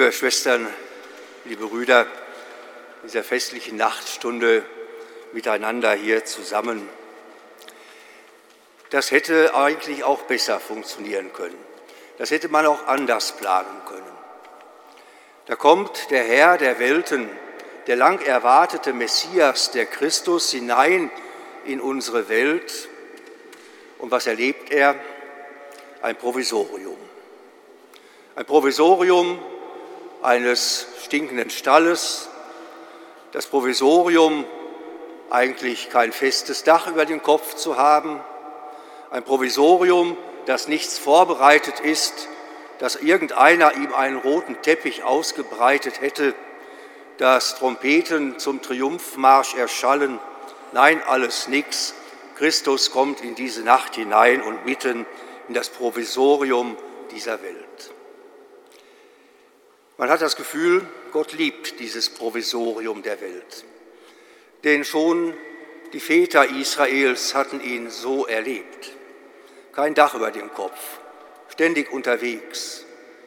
Liebe 0.00 0.12
Schwestern, 0.12 0.66
liebe 1.44 1.66
Brüder, 1.66 2.06
in 3.02 3.08
dieser 3.08 3.22
festlichen 3.22 3.76
Nachtstunde 3.76 4.64
miteinander 5.32 5.92
hier 5.92 6.24
zusammen. 6.24 6.88
Das 8.88 9.10
hätte 9.10 9.54
eigentlich 9.54 10.02
auch 10.02 10.22
besser 10.22 10.58
funktionieren 10.58 11.34
können. 11.34 11.58
Das 12.16 12.30
hätte 12.30 12.48
man 12.48 12.64
auch 12.64 12.86
anders 12.86 13.32
planen 13.32 13.82
können. 13.86 14.16
Da 15.44 15.56
kommt 15.56 16.10
der 16.10 16.24
Herr 16.24 16.56
der 16.56 16.78
Welten, 16.78 17.28
der 17.86 17.96
lang 17.96 18.22
erwartete 18.22 18.94
Messias, 18.94 19.70
der 19.70 19.84
Christus, 19.84 20.50
hinein 20.50 21.10
in 21.66 21.78
unsere 21.78 22.30
Welt. 22.30 22.88
Und 23.98 24.10
was 24.10 24.26
erlebt 24.26 24.72
er? 24.72 24.94
Ein 26.00 26.16
Provisorium. 26.16 26.96
Ein 28.34 28.46
Provisorium 28.46 29.38
eines 30.22 30.86
stinkenden 31.04 31.50
Stalles, 31.50 32.28
das 33.32 33.46
Provisorium 33.46 34.44
eigentlich 35.30 35.90
kein 35.90 36.12
festes 36.12 36.64
Dach 36.64 36.88
über 36.88 37.06
dem 37.06 37.22
Kopf 37.22 37.54
zu 37.54 37.76
haben, 37.76 38.20
ein 39.10 39.24
Provisorium, 39.24 40.16
das 40.46 40.68
nichts 40.68 40.98
vorbereitet 40.98 41.80
ist, 41.80 42.28
dass 42.78 42.96
irgendeiner 42.96 43.74
ihm 43.74 43.92
einen 43.92 44.16
roten 44.16 44.60
Teppich 44.62 45.04
ausgebreitet 45.04 46.00
hätte, 46.00 46.34
dass 47.18 47.56
Trompeten 47.56 48.38
zum 48.38 48.62
Triumphmarsch 48.62 49.54
erschallen. 49.54 50.18
Nein, 50.72 51.02
alles 51.06 51.48
nix. 51.48 51.94
Christus 52.36 52.90
kommt 52.90 53.20
in 53.20 53.34
diese 53.34 53.62
Nacht 53.62 53.96
hinein 53.96 54.40
und 54.40 54.64
mitten 54.64 55.04
in 55.48 55.54
das 55.54 55.68
Provisorium 55.68 56.76
dieser 57.10 57.42
Welt. 57.42 57.92
Man 60.00 60.08
hat 60.08 60.22
das 60.22 60.36
Gefühl, 60.36 60.80
Gott 61.12 61.34
liebt 61.34 61.78
dieses 61.78 62.08
Provisorium 62.08 63.02
der 63.02 63.20
Welt. 63.20 63.66
Denn 64.64 64.82
schon 64.82 65.36
die 65.92 66.00
Väter 66.00 66.48
Israels 66.48 67.34
hatten 67.34 67.60
ihn 67.60 67.90
so 67.90 68.26
erlebt. 68.26 68.92
Kein 69.74 69.92
Dach 69.92 70.14
über 70.14 70.30
dem 70.30 70.54
Kopf, 70.54 70.80
ständig 71.50 71.92
unterwegs, 71.92 72.86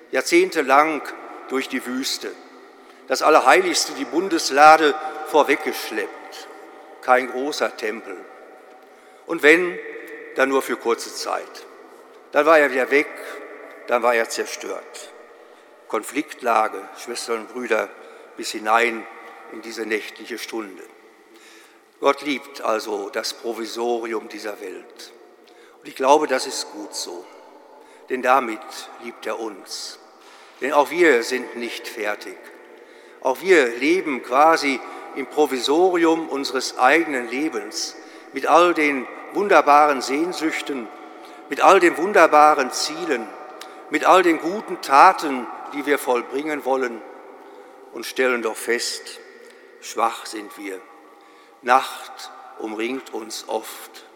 jahrzehntelang 0.10 1.04
durch 1.50 1.70
die 1.70 1.86
Wüste, 1.86 2.32
das 3.08 3.22
Allerheiligste, 3.22 3.94
die 4.00 4.06
Bundeslade, 4.06 4.96
vorweggeschleppt, 5.28 6.48
kein 7.04 7.30
großer 7.30 7.78
Tempel. 7.78 8.18
Und 9.28 9.44
wenn, 9.44 9.78
dann 10.38 10.50
nur 10.50 10.64
für 10.64 10.78
kurze 10.78 11.14
Zeit. 11.14 11.68
Dann 12.32 12.48
war 12.48 12.58
er 12.58 12.72
wieder 12.72 12.90
weg, 12.90 13.10
dann 13.86 14.02
war 14.02 14.16
er 14.16 14.28
zerstört. 14.28 15.13
Konfliktlage, 15.94 16.82
Schwestern 16.98 17.42
und 17.42 17.54
Brüder, 17.54 17.88
bis 18.36 18.50
hinein 18.50 19.06
in 19.52 19.62
diese 19.62 19.86
nächtliche 19.86 20.40
Stunde. 20.40 20.82
Gott 22.00 22.24
liebt 22.24 22.62
also 22.62 23.12
das 23.12 23.36
Provisorium 23.36 24.28
dieser 24.28 24.60
Welt. 24.60 25.14
Und 25.80 25.88
ich 25.88 25.96
glaube, 25.96 26.26
das 26.26 26.48
ist 26.48 26.72
gut 26.72 26.96
so, 26.96 27.24
denn 28.10 28.24
damit 28.24 28.60
liebt 29.04 29.28
er 29.28 29.40
uns. 29.40 30.00
Denn 30.62 30.74
auch 30.74 30.90
wir 30.90 31.22
sind 31.22 31.58
nicht 31.58 31.88
fertig. 31.88 32.38
Auch 33.22 33.42
wir 33.42 33.68
leben 33.68 34.24
quasi 34.24 34.80
im 35.16 35.28
Provisorium 35.28 36.28
unseres 36.28 36.80
eigenen 36.80 37.30
Lebens 37.30 37.96
mit 38.34 38.48
all 38.48 38.74
den 38.74 39.08
wunderbaren 39.34 40.02
Sehnsüchten, 40.02 40.88
mit 41.50 41.62
all 41.62 41.80
den 41.80 41.98
wunderbaren 42.00 42.72
Zielen, 42.72 43.28
mit 43.94 44.06
all 44.06 44.24
den 44.24 44.40
guten 44.40 44.82
Taten, 44.82 45.46
die 45.76 45.86
wir 45.86 46.00
vollbringen 46.00 46.66
wollen 46.66 47.00
und 47.92 48.08
stellen 48.08 48.42
doch 48.42 48.56
fest, 48.56 49.20
schwach 49.82 50.26
sind 50.26 50.58
wir. 50.58 50.82
Nacht 51.62 52.32
umringt 52.58 53.14
uns 53.14 53.48
oft. 53.48 54.08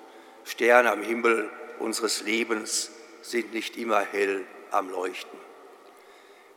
Sterne 0.46 0.92
am 0.92 1.04
Himmel 1.04 1.52
unseres 1.78 2.22
Lebens 2.22 2.90
sind 3.22 3.54
nicht 3.54 3.78
immer 3.78 4.00
hell 4.00 4.48
am 4.72 4.90
Leuchten. 4.90 5.38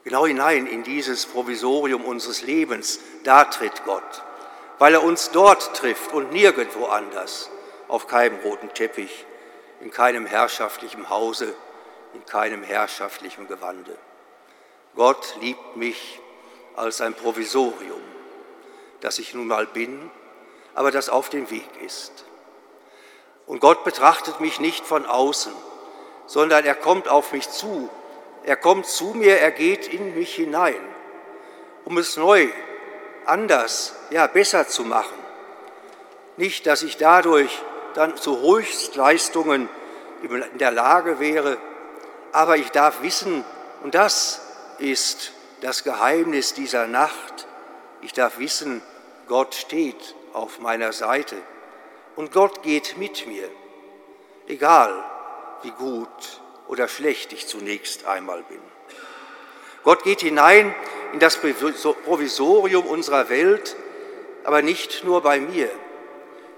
Genau 0.02 0.24
hinein 0.24 0.66
in 0.66 0.82
dieses 0.82 1.26
Provisorium 1.26 2.06
unseres 2.06 2.40
Lebens, 2.40 3.00
da 3.24 3.44
tritt 3.44 3.84
Gott, 3.84 4.22
weil 4.78 4.94
er 4.94 5.02
uns 5.02 5.30
dort 5.30 5.76
trifft 5.76 6.14
und 6.14 6.32
nirgendwo 6.32 6.86
anders, 6.86 7.50
auf 7.86 8.06
keinem 8.06 8.38
roten 8.38 8.72
Teppich, 8.72 9.26
in 9.82 9.90
keinem 9.90 10.24
herrschaftlichen 10.24 11.10
Hause, 11.10 11.54
in 12.14 12.24
keinem 12.26 12.62
herrschaftlichen 12.62 13.48
Gewande. 13.48 13.96
Gott 14.96 15.36
liebt 15.40 15.76
mich 15.76 16.20
als 16.76 17.00
ein 17.00 17.14
Provisorium, 17.14 18.00
das 19.00 19.18
ich 19.18 19.34
nun 19.34 19.46
mal 19.46 19.66
bin, 19.66 20.10
aber 20.74 20.90
das 20.90 21.08
auf 21.08 21.28
dem 21.28 21.50
Weg 21.50 21.68
ist. 21.84 22.24
Und 23.46 23.60
Gott 23.60 23.84
betrachtet 23.84 24.40
mich 24.40 24.60
nicht 24.60 24.86
von 24.86 25.06
außen, 25.06 25.52
sondern 26.26 26.64
er 26.64 26.74
kommt 26.74 27.08
auf 27.08 27.32
mich 27.32 27.48
zu. 27.50 27.90
Er 28.44 28.56
kommt 28.56 28.86
zu 28.86 29.06
mir, 29.14 29.38
er 29.38 29.50
geht 29.50 29.88
in 29.88 30.14
mich 30.14 30.34
hinein, 30.34 30.80
um 31.84 31.98
es 31.98 32.16
neu, 32.16 32.48
anders, 33.26 33.94
ja 34.10 34.26
besser 34.26 34.68
zu 34.68 34.84
machen. 34.84 35.18
Nicht, 36.36 36.66
dass 36.66 36.82
ich 36.82 36.96
dadurch 36.96 37.50
dann 37.94 38.16
zu 38.16 38.40
Höchstleistungen 38.40 39.68
in 40.22 40.58
der 40.58 40.70
Lage 40.70 41.20
wäre, 41.20 41.58
aber 42.32 42.56
ich 42.56 42.70
darf 42.70 43.02
wissen, 43.02 43.44
und 43.82 43.94
das 43.94 44.40
ist 44.78 45.32
das 45.60 45.84
Geheimnis 45.84 46.54
dieser 46.54 46.86
Nacht. 46.86 47.46
Ich 48.02 48.12
darf 48.12 48.38
wissen, 48.38 48.82
Gott 49.28 49.54
steht 49.54 50.14
auf 50.32 50.58
meiner 50.58 50.92
Seite 50.92 51.36
und 52.16 52.32
Gott 52.32 52.62
geht 52.62 52.96
mit 52.96 53.26
mir, 53.26 53.48
egal 54.46 55.04
wie 55.62 55.70
gut 55.70 56.40
oder 56.68 56.88
schlecht 56.88 57.32
ich 57.32 57.46
zunächst 57.46 58.06
einmal 58.06 58.42
bin. 58.44 58.60
Gott 59.82 60.02
geht 60.02 60.20
hinein 60.20 60.74
in 61.12 61.18
das 61.18 61.38
Provisorium 61.38 62.86
unserer 62.86 63.28
Welt, 63.28 63.76
aber 64.44 64.62
nicht 64.62 65.04
nur 65.04 65.22
bei 65.22 65.40
mir, 65.40 65.70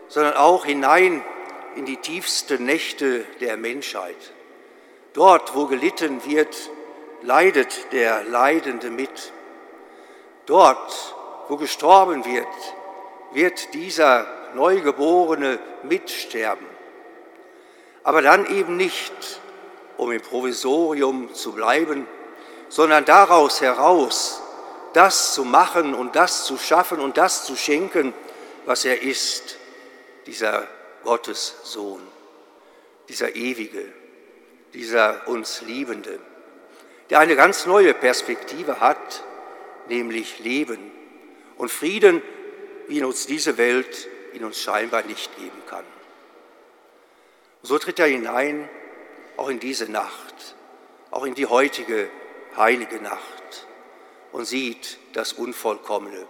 sondern 0.09 0.35
auch 0.35 0.65
hinein 0.65 1.25
in 1.77 1.85
die 1.87 1.97
tiefsten 1.97 2.65
Nächte 2.65 3.25
der 3.41 3.57
Menschheit. 3.57 4.33
Dort, 5.15 5.55
wo 5.55 5.67
gelitten 5.67 6.25
wird, 6.25 6.71
leidet 7.23 7.93
der 7.93 8.25
Leidende 8.25 8.91
mit. 8.91 9.33
Dort, 10.47 11.15
wo 11.49 11.57
gestorben 11.57 12.25
wird, 12.25 12.47
wird 13.33 13.75
dieser 13.75 14.27
Neugeborene 14.55 15.59
mitsterben. 15.83 16.67
Aber 18.05 18.23
dann 18.23 18.47
eben 18.47 18.77
nicht, 18.77 19.41
um 19.97 20.11
im 20.11 20.21
Provisorium 20.21 21.33
zu 21.35 21.53
bleiben, 21.53 22.07
sondern 22.69 23.05
daraus 23.05 23.61
heraus 23.61 24.43
das 24.93 25.35
zu 25.35 25.45
machen 25.45 25.95
und 25.95 26.17
das 26.17 26.45
zu 26.45 26.59
schaffen 26.59 27.01
und 27.01 27.17
das 27.17 27.45
zu 27.45 27.57
schenken, 27.57 28.13
was 28.67 28.85
er 28.85 29.03
ist, 29.03 29.57
dieser 30.27 30.67
Gottes 31.03 31.57
Sohn, 31.65 32.01
dieser 33.09 33.35
ewige, 33.35 33.93
dieser 34.75 35.29
uns 35.29 35.63
liebende 35.63 36.19
der 37.13 37.21
eine 37.21 37.37
ganz 37.37 37.67
neue 37.67 37.93
Perspektive 37.93 38.81
hat, 38.81 39.23
nämlich 39.87 40.39
Leben 40.39 40.91
und 41.59 41.71
Frieden, 41.71 42.23
wie 42.89 43.05
uns 43.05 43.27
diese 43.27 43.59
Welt 43.59 44.09
in 44.33 44.43
uns 44.45 44.59
scheinbar 44.63 45.03
nicht 45.03 45.37
geben 45.37 45.63
kann. 45.69 45.85
so 47.61 47.79
tritt 47.79 47.99
er 47.99 48.07
hinein, 48.07 48.67
auch 49.37 49.51
in 49.51 49.61
diese 49.61 49.93
Nacht, 49.93 50.57
auch 51.11 51.27
in 51.27 51.35
die 51.35 51.45
heutige 51.45 52.09
heilige 52.57 52.97
Nacht 53.03 53.67
und 54.33 54.47
sieht 54.47 54.97
das 55.13 55.35
Unvollkommene, 55.35 56.27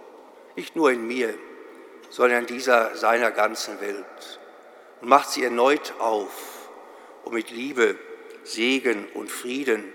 nicht 0.57 0.75
nur 0.75 0.91
in 0.91 1.07
mir, 1.07 1.33
sondern 2.09 2.41
in 2.41 2.47
dieser 2.47 2.97
seiner 2.97 3.31
ganzen 3.31 3.79
Welt 3.79 4.39
und 4.99 5.07
macht 5.07 5.29
sie 5.29 5.45
erneut 5.45 5.93
auf, 5.99 6.69
um 7.23 7.33
mit 7.33 7.51
Liebe, 7.51 7.97
Segen 8.43 9.07
und 9.13 9.31
Frieden 9.31 9.91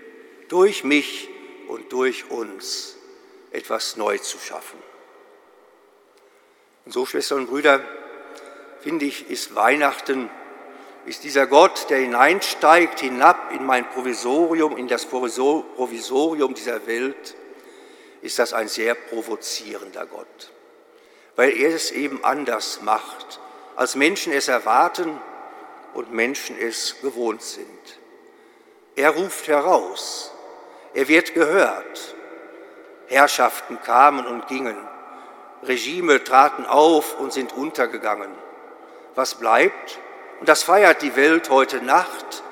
durch 0.47 0.83
mich 0.83 1.29
und 1.67 1.91
durch 1.93 2.29
uns 2.29 2.97
etwas 3.51 3.95
neu 3.97 4.17
zu 4.17 4.37
schaffen. 4.39 4.79
Und 6.85 6.91
so, 6.91 7.05
Schwestern 7.05 7.39
und 7.39 7.47
Brüder, 7.47 7.81
finde 8.79 9.05
ich, 9.05 9.29
ist 9.29 9.55
Weihnachten, 9.55 10.29
ist 11.05 11.23
dieser 11.23 11.47
Gott, 11.47 11.89
der 11.89 11.99
hineinsteigt, 11.99 12.99
hinab 12.99 13.51
in 13.53 13.65
mein 13.65 13.89
Provisorium, 13.89 14.77
in 14.77 14.87
das 14.87 15.05
Provisorium 15.05 16.53
dieser 16.53 16.85
Welt, 16.87 17.35
ist 18.21 18.39
das 18.39 18.53
ein 18.53 18.67
sehr 18.67 18.95
provozierender 18.95 20.05
Gott, 20.05 20.51
weil 21.35 21.55
er 21.57 21.73
es 21.73 21.91
eben 21.91 22.23
anders 22.23 22.81
macht, 22.81 23.39
als 23.75 23.95
Menschen 23.95 24.33
es 24.33 24.47
erwarten 24.47 25.19
und 25.93 26.11
Menschen 26.11 26.57
es 26.59 26.99
gewohnt 27.01 27.41
sind. 27.41 27.98
Er 28.99 29.11
ruft 29.11 29.47
heraus, 29.47 30.29
er 30.93 31.07
wird 31.07 31.33
gehört. 31.33 32.15
Herrschaften 33.07 33.81
kamen 33.81 34.27
und 34.27 34.47
gingen. 34.47 34.75
Regime 35.63 36.21
traten 36.21 36.65
auf 36.65 37.17
und 37.17 37.31
sind 37.31 37.53
untergegangen. 37.53 38.29
Was 39.15 39.35
bleibt, 39.35 39.99
und 40.41 40.49
das 40.49 40.63
feiert 40.63 41.01
die 41.01 41.15
Welt 41.15 41.49
heute 41.49 41.81
Nacht, 41.81 42.43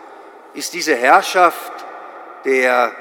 ist 0.53 0.73
diese 0.73 0.95
Herrschaft 0.95 1.73
der 2.45 2.95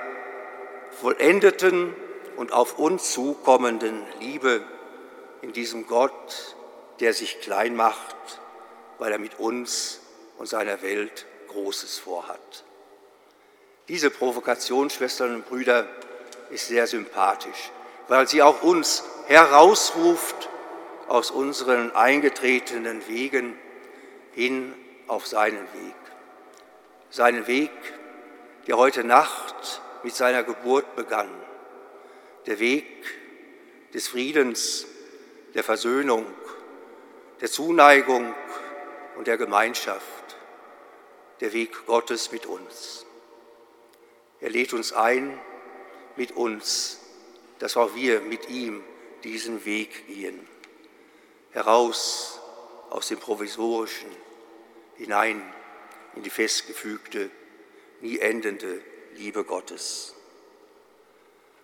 vollendeten 1.01 1.95
und 2.35 2.53
auf 2.53 2.81
uns 2.81 3.13
zukommenden 3.13 4.03
Liebe 4.19 4.61
in 5.41 5.53
diesem 5.53 5.87
Gott, 5.87 6.57
der 6.99 7.13
sich 7.13 7.41
klein 7.43 7.77
macht, 7.77 8.17
weil 8.99 9.13
er 9.13 9.21
mit 9.21 9.39
uns 9.39 10.01
und 10.37 10.49
seiner 10.49 10.83
Welt 10.83 11.27
Großes 11.47 12.01
vorhat. 12.01 12.66
Diese 13.89 14.11
Provokation, 14.11 14.91
Schwestern 14.91 15.37
und 15.37 15.49
Brüder, 15.49 15.87
ist 16.51 16.69
sehr 16.69 16.87
sympathisch, 16.87 17.71
weil 18.09 18.27
sie 18.29 18.43
auch 18.43 18.63
uns 18.63 19.05
herausruft 19.27 20.49
aus 21.09 21.31
unseren 21.31 21.95
eingetretenen 21.95 23.07
Wegen 23.09 23.57
hin 24.33 24.75
auf 25.07 25.27
seinen 25.27 25.63
Weg. 25.73 25.95
Seinen 27.11 27.47
Weg, 27.47 27.71
der 28.67 28.77
heute 28.77 29.05
Nacht 29.05 29.81
mit 30.03 30.15
seiner 30.15 30.43
Geburt 30.43 30.97
begann. 30.97 31.31
Der 32.47 32.59
Weg, 32.59 32.87
des 33.95 34.09
Friedens, 34.09 34.87
der 35.55 35.65
Versöhnung, 35.65 36.27
der 37.41 37.51
Zuneigung 37.51 38.35
und 39.17 39.27
der 39.27 39.39
Gemeinschaft, 39.39 40.37
der 41.41 41.53
Weg 41.53 41.87
Gottes 41.87 42.33
mit 42.33 42.47
uns. 42.47 43.06
Er 44.41 44.51
lädt 44.51 44.73
uns 44.73 44.93
ein, 44.93 45.39
mit 46.17 46.33
uns, 46.33 47.01
dass 47.59 47.77
auch 47.77 47.95
wir 47.95 48.21
mit 48.21 48.49
ihm 48.49 48.83
diesen 49.25 49.65
Weg 49.65 50.07
gehen, 50.07 50.47
heraus 51.53 52.41
aus 52.91 53.09
dem 53.09 53.19
Provisorischen, 53.19 54.11
hinein 54.97 55.43
in 56.15 56.23
die 56.23 56.31
festgefügte, 56.31 57.31
nie 58.01 58.19
endende 58.19 58.83
Liebe 59.15 59.45
Gottes. 59.45 60.15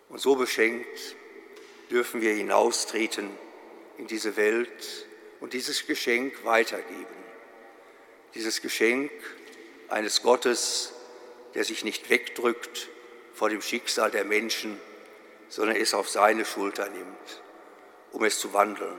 Und 0.09 0.21
so 0.21 0.35
beschenkt 0.37 1.17
dürfen 1.91 2.21
wir 2.21 2.33
hinaustreten 2.33 3.31
in 3.99 4.07
diese 4.07 4.37
Welt 4.37 5.07
und 5.41 5.53
dieses 5.53 5.87
Geschenk 5.87 6.45
weitergeben. 6.45 7.07
Dieses 8.35 8.63
Geschenk 8.63 9.11
eines 9.89 10.23
Gottes, 10.23 10.93
der 11.55 11.65
sich 11.65 11.85
nicht 11.85 12.11
wegdrückt 12.11 12.89
vor 13.35 13.49
dem 13.49 13.63
Schicksal 13.63 14.11
der 14.11 14.25
Menschen, 14.25 14.81
sondern 15.49 15.77
es 15.77 15.95
auf 15.95 16.09
seine 16.09 16.45
Schulter 16.45 16.89
nimmt, 16.89 17.43
um 18.13 18.25
es 18.25 18.39
zu 18.39 18.53
wandeln 18.53 18.97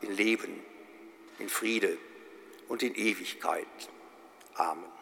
in 0.00 0.12
Leben, 0.14 0.62
in 1.38 1.48
Friede 1.48 1.96
und 2.68 2.82
in 2.82 2.94
Ewigkeit. 2.94 3.66
Amen. 4.54 4.97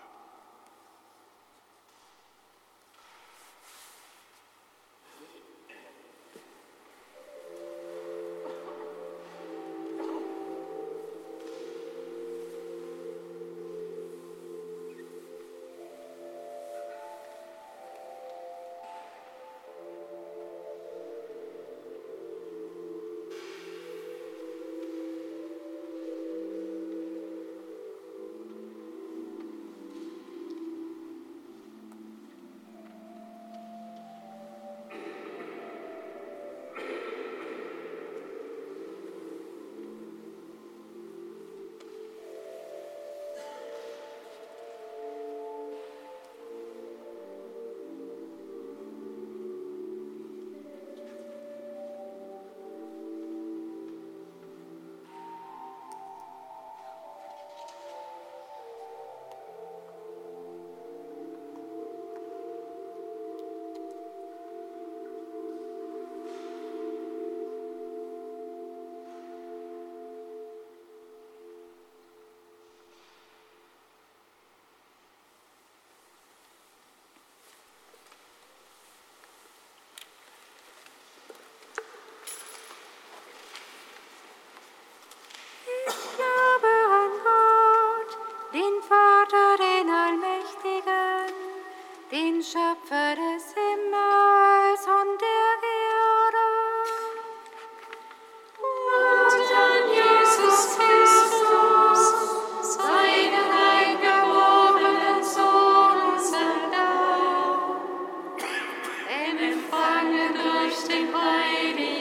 Empfangen 110.67 110.87
durch 110.89 111.77
den 111.77 111.96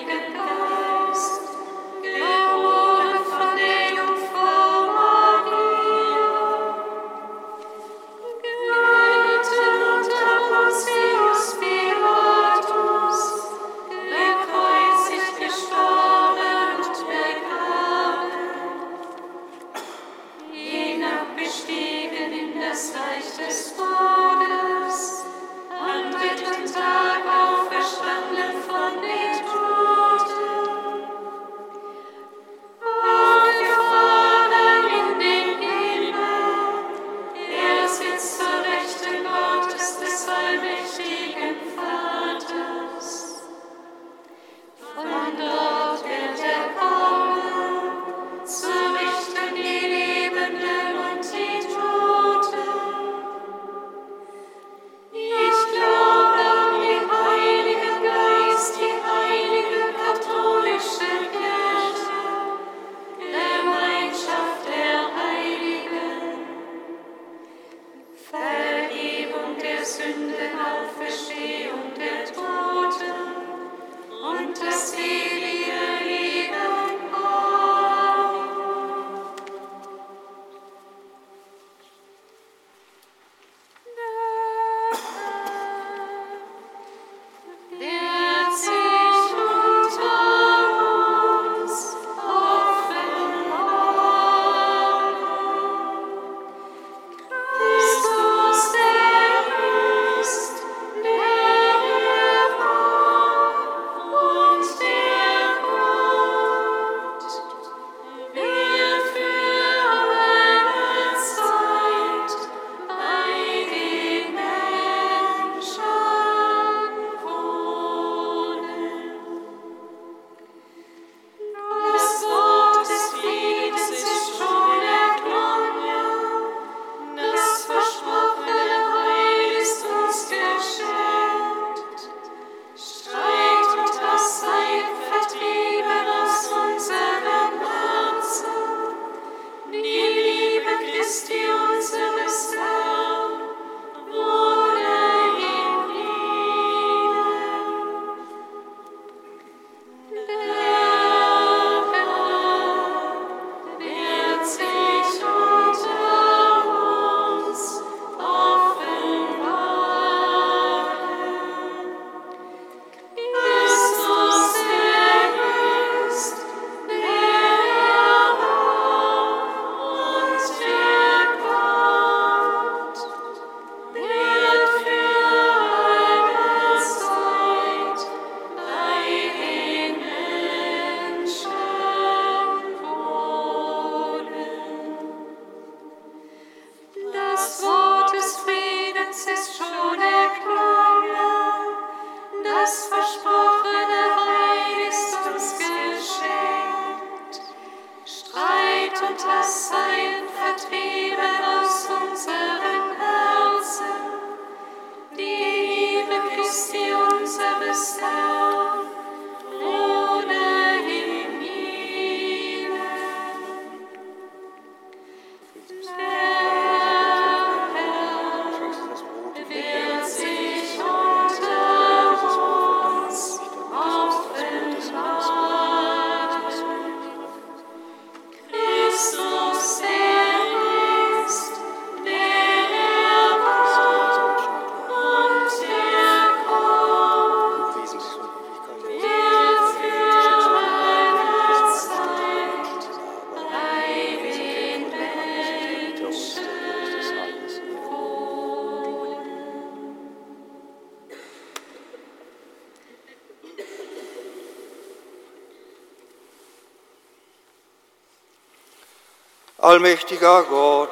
Allmächtiger 259.76 260.44
Gott, 260.44 260.88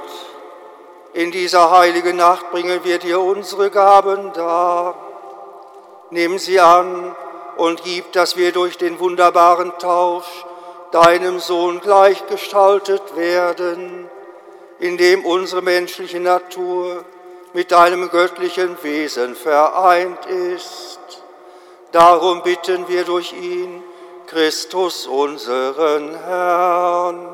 in 1.14 1.32
dieser 1.32 1.72
heiligen 1.72 2.18
Nacht 2.18 2.52
bringen 2.52 2.84
wir 2.84 3.00
dir 3.00 3.22
unsere 3.22 3.70
Gaben 3.70 4.34
dar. 4.34 4.96
Nimm 6.10 6.38
sie 6.38 6.60
an 6.60 7.16
und 7.56 7.82
gib, 7.86 8.12
dass 8.12 8.36
wir 8.36 8.52
durch 8.52 8.78
den 8.78 9.00
wunderbaren 9.00 9.72
Tausch 9.80 10.28
deinem 10.92 11.40
Sohn 11.40 11.80
gleichgestaltet 11.80 13.16
werden, 13.16 14.10
indem 14.80 15.24
unsere 15.24 15.62
menschliche 15.62 16.20
Natur 16.20 17.06
mit 17.54 17.72
deinem 17.72 18.10
göttlichen 18.10 18.76
Wesen 18.84 19.38
vereint 19.38 20.26
ist. 20.26 21.00
Darum 21.94 22.44
bitten 22.44 22.90
wir 22.90 23.06
durch 23.06 23.32
ihn, 23.32 23.82
Christus 24.28 25.08
unseren 25.08 26.16
Herrn. 26.16 27.33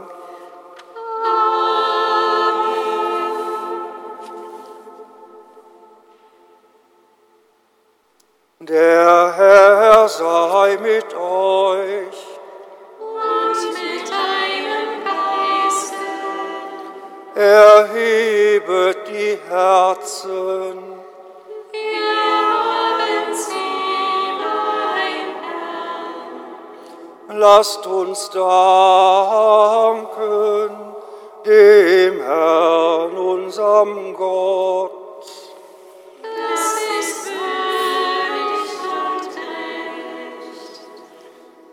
Lasst 27.60 27.86
uns 27.88 28.30
danken 28.30 29.49
dem 31.45 32.22
Herrn, 32.22 33.18
unserem 33.18 34.14
Gott. 34.14 35.26
Das 36.22 36.76
ist 37.01 37.28
würdig 37.28 38.64
und 39.03 39.28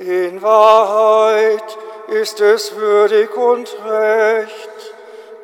recht. 0.01 0.11
In 0.11 0.43
Wahrheit 0.43 1.79
ist 2.09 2.41
es 2.41 2.75
würdig 2.75 3.37
und 3.37 3.69
recht, 3.89 4.95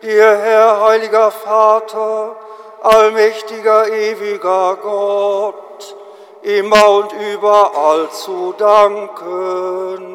dir, 0.03 0.39
Herr, 0.39 0.81
heiliger 0.81 1.31
Vater, 1.31 2.35
allmächtiger, 2.83 3.87
ewiger 3.87 4.77
Gott, 4.83 5.97
immer 6.43 6.89
und 6.89 7.13
überall 7.13 8.11
zu 8.11 8.53
danken. 8.59 10.12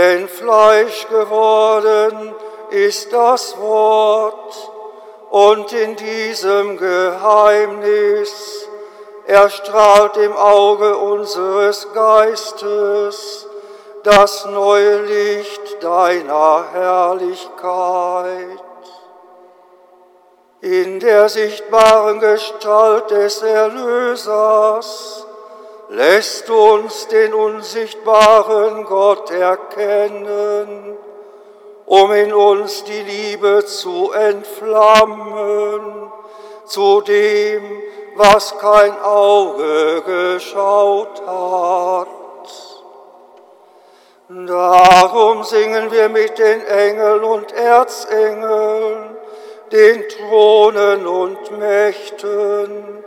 Denn 0.00 0.28
Fleisch 0.28 1.06
geworden 1.08 2.34
ist 2.70 3.12
das 3.12 3.58
Wort, 3.58 4.70
und 5.28 5.70
in 5.74 5.94
diesem 5.94 6.78
Geheimnis 6.78 8.66
erstrahlt 9.26 10.16
im 10.16 10.34
Auge 10.34 10.96
unseres 10.96 11.86
Geistes 11.92 13.46
das 14.02 14.46
neue 14.46 15.02
Licht 15.02 15.82
deiner 15.82 16.64
Herrlichkeit. 16.72 18.64
In 20.62 20.98
der 20.98 21.28
sichtbaren 21.28 22.20
Gestalt 22.20 23.10
des 23.10 23.42
Erlösers 23.42 25.26
lässt 25.90 26.48
uns 26.48 27.08
den 27.08 27.34
unsichtbaren 27.34 28.84
Gott 28.84 29.32
erkennen, 29.32 30.96
um 31.86 32.12
in 32.12 32.32
uns 32.32 32.84
die 32.84 33.02
Liebe 33.02 33.64
zu 33.66 34.12
entflammen 34.12 36.12
zu 36.64 37.00
dem, 37.00 37.82
was 38.14 38.56
kein 38.58 39.00
Auge 39.00 40.02
geschaut 40.06 41.22
hat. 41.26 42.06
Darum 44.28 45.42
singen 45.42 45.90
wir 45.90 46.08
mit 46.08 46.38
den 46.38 46.64
Engeln 46.66 47.24
und 47.24 47.52
Erzengeln, 47.52 49.16
den 49.72 50.08
Thronen 50.08 51.04
und 51.04 51.58
Mächten 51.58 53.00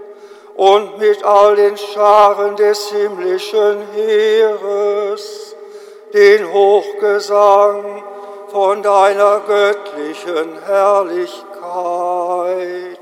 und 0.56 0.99
mit 0.99 1.24
all 1.24 1.56
den 1.56 1.78
Scharen 1.78 2.56
des 2.56 2.89
himmlischen 2.89 3.82
Heeres 3.93 5.56
den 6.14 6.54
Hochgesang 6.54 8.04
von 8.49 8.84
deiner 8.84 9.41
göttlichen 9.47 10.62
Herrlichkeit. 10.66 12.92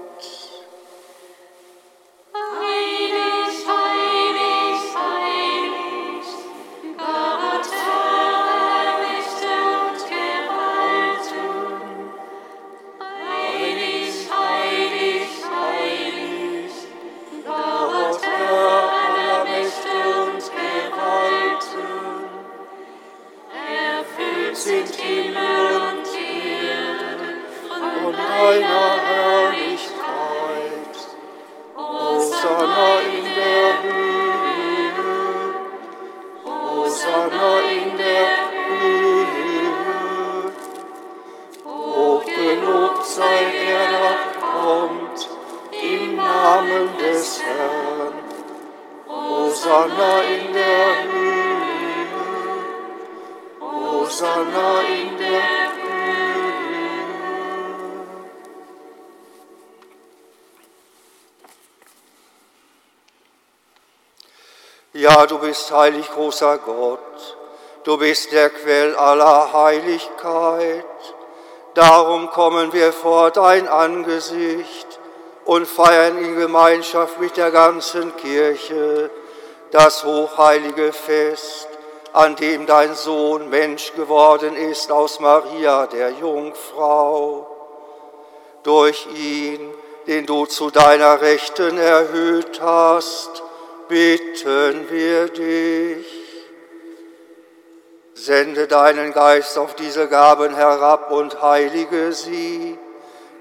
Ja, 64.93 65.25
du 65.25 65.39
bist 65.39 65.71
heilig, 65.71 66.09
großer 66.11 66.57
Gott. 66.59 67.37
Du 67.83 67.97
bist 67.97 68.31
der 68.31 68.49
Quell 68.49 68.95
aller 68.95 69.51
Heiligkeit. 69.53 70.85
Darum 71.73 72.29
kommen 72.31 72.73
wir 72.73 72.91
vor 72.91 73.31
dein 73.31 73.67
Angesicht 73.67 74.99
und 75.45 75.67
feiern 75.67 76.17
in 76.17 76.35
Gemeinschaft 76.35 77.19
mit 77.19 77.37
der 77.37 77.51
ganzen 77.51 78.15
Kirche 78.17 79.09
das 79.71 80.03
hochheilige 80.03 80.91
Fest, 80.91 81.67
an 82.13 82.35
dem 82.35 82.65
dein 82.65 82.93
Sohn 82.93 83.49
Mensch 83.49 83.93
geworden 83.93 84.55
ist 84.55 84.91
aus 84.91 85.21
Maria, 85.21 85.87
der 85.87 86.11
Jungfrau. 86.11 87.47
Durch 88.63 89.07
ihn, 89.15 89.73
den 90.07 90.25
du 90.25 90.45
zu 90.45 90.71
deiner 90.71 91.21
Rechten 91.21 91.77
erhöht 91.77 92.59
hast, 92.61 93.43
bitten 93.87 94.89
wir 94.89 95.29
dich. 95.29 96.20
Sende 98.13 98.67
deinen 98.67 99.13
Geist 99.13 99.57
auf 99.57 99.75
diese 99.75 100.07
Gaben 100.07 100.55
herab 100.55 101.11
und 101.11 101.41
heilige 101.41 102.11
sie, 102.13 102.77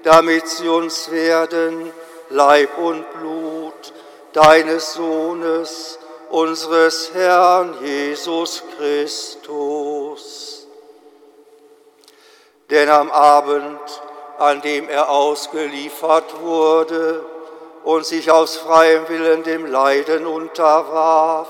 damit 0.03 0.47
sie 0.47 0.67
uns 0.69 1.11
werden, 1.11 1.91
Leib 2.29 2.77
und 2.77 3.05
Blut 3.13 3.93
deines 4.33 4.93
Sohnes, 4.93 5.99
unseres 6.29 7.13
Herrn 7.13 7.75
Jesus 7.81 8.63
Christus. 8.77 10.65
Denn 12.69 12.89
am 12.89 13.11
Abend, 13.11 13.79
an 14.37 14.61
dem 14.61 14.87
er 14.87 15.09
ausgeliefert 15.09 16.39
wurde 16.41 17.25
und 17.83 18.05
sich 18.05 18.31
aus 18.31 18.55
freiem 18.55 19.09
Willen 19.09 19.43
dem 19.43 19.65
Leiden 19.65 20.25
unterwarf, 20.25 21.49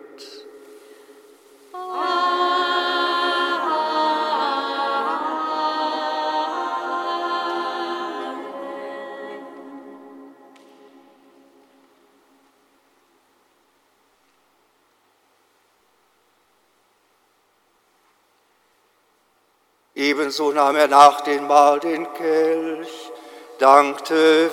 Ebenso 20.11 20.51
nahm 20.51 20.75
er 20.75 20.89
nach 20.89 21.21
dem 21.21 21.47
Mahl 21.47 21.79
den 21.79 22.05
Kelch, 22.13 23.11
dankte 23.59 24.49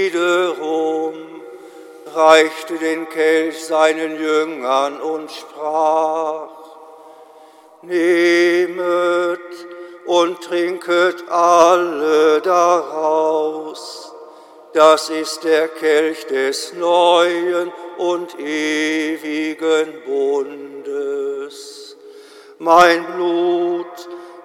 wiederum, 0.00 0.32
reichte 2.14 2.78
den 2.78 3.06
Kelch 3.10 3.62
seinen 3.66 4.18
Jüngern 4.18 4.98
und 4.98 5.30
sprach, 5.30 6.48
Nehmet 7.82 9.40
und 10.06 10.40
trinket 10.40 11.28
alle 11.28 12.40
daraus, 12.40 14.14
das 14.72 15.10
ist 15.10 15.44
der 15.44 15.68
Kelch 15.68 16.26
des 16.28 16.72
neuen 16.72 17.70
und 17.98 18.40
ewigen 18.40 20.02
Bundes. 20.06 21.98
Mein 22.58 23.04
Blut, 23.04 24.08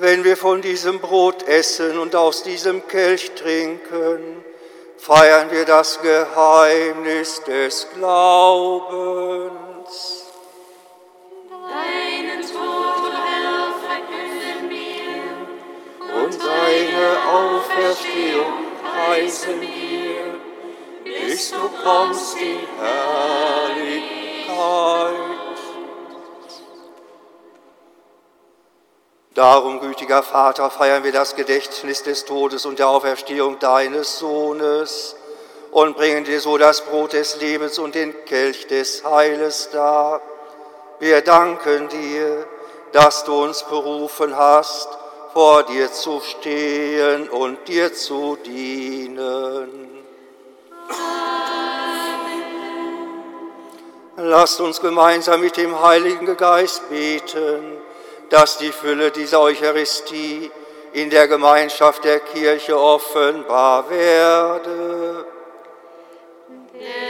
Wenn 0.00 0.24
wir 0.24 0.38
von 0.38 0.62
diesem 0.62 0.98
Brot 0.98 1.46
essen 1.46 1.98
und 1.98 2.16
aus 2.16 2.42
diesem 2.42 2.88
Kelch 2.88 3.32
trinken, 3.32 4.42
feiern 4.96 5.50
wir 5.50 5.66
das 5.66 6.00
Geheimnis 6.00 7.42
des 7.44 7.86
Glaubens. 7.94 9.52
Deinen 11.50 12.40
Tod, 12.40 13.12
Herr, 13.12 13.74
verkünden 13.84 14.70
wir 14.70 15.36
und 16.22 16.34
deine 16.34 17.08
Auferstehung 17.28 18.54
preisen 18.80 19.60
wir, 19.60 20.40
bis 21.04 21.50
du 21.50 21.68
kommst 21.84 22.38
in 22.40 22.60
Herrlichkeit. 22.80 24.20
Darum, 29.40 29.80
gütiger 29.80 30.22
Vater, 30.22 30.68
feiern 30.68 31.02
wir 31.02 31.12
das 31.12 31.34
Gedächtnis 31.34 32.02
des 32.02 32.26
Todes 32.26 32.66
und 32.66 32.78
der 32.78 32.88
Auferstehung 32.88 33.58
deines 33.58 34.18
Sohnes 34.18 35.16
und 35.70 35.96
bringen 35.96 36.24
dir 36.24 36.42
so 36.42 36.58
das 36.58 36.82
Brot 36.82 37.14
des 37.14 37.40
Lebens 37.40 37.78
und 37.78 37.94
den 37.94 38.14
Kelch 38.26 38.66
des 38.66 39.02
Heiles 39.02 39.70
dar. 39.72 40.20
Wir 40.98 41.22
danken 41.22 41.88
dir, 41.88 42.46
dass 42.92 43.24
du 43.24 43.44
uns 43.44 43.62
berufen 43.62 44.36
hast, 44.36 44.90
vor 45.32 45.62
dir 45.62 45.90
zu 45.90 46.20
stehen 46.20 47.30
und 47.30 47.66
dir 47.66 47.94
zu 47.94 48.36
dienen. 48.44 50.04
Lasst 54.18 54.60
uns 54.60 54.82
gemeinsam 54.82 55.40
mit 55.40 55.56
dem 55.56 55.80
Heiligen 55.80 56.36
Geist 56.36 56.90
beten 56.90 57.80
dass 58.30 58.58
die 58.58 58.72
Fülle 58.72 59.10
dieser 59.10 59.40
Eucharistie 59.40 60.50
in 60.92 61.10
der 61.10 61.28
Gemeinschaft 61.28 62.04
der 62.04 62.20
Kirche 62.20 62.78
offenbar 62.78 63.90
werde. 63.90 65.26
Der 66.74 67.09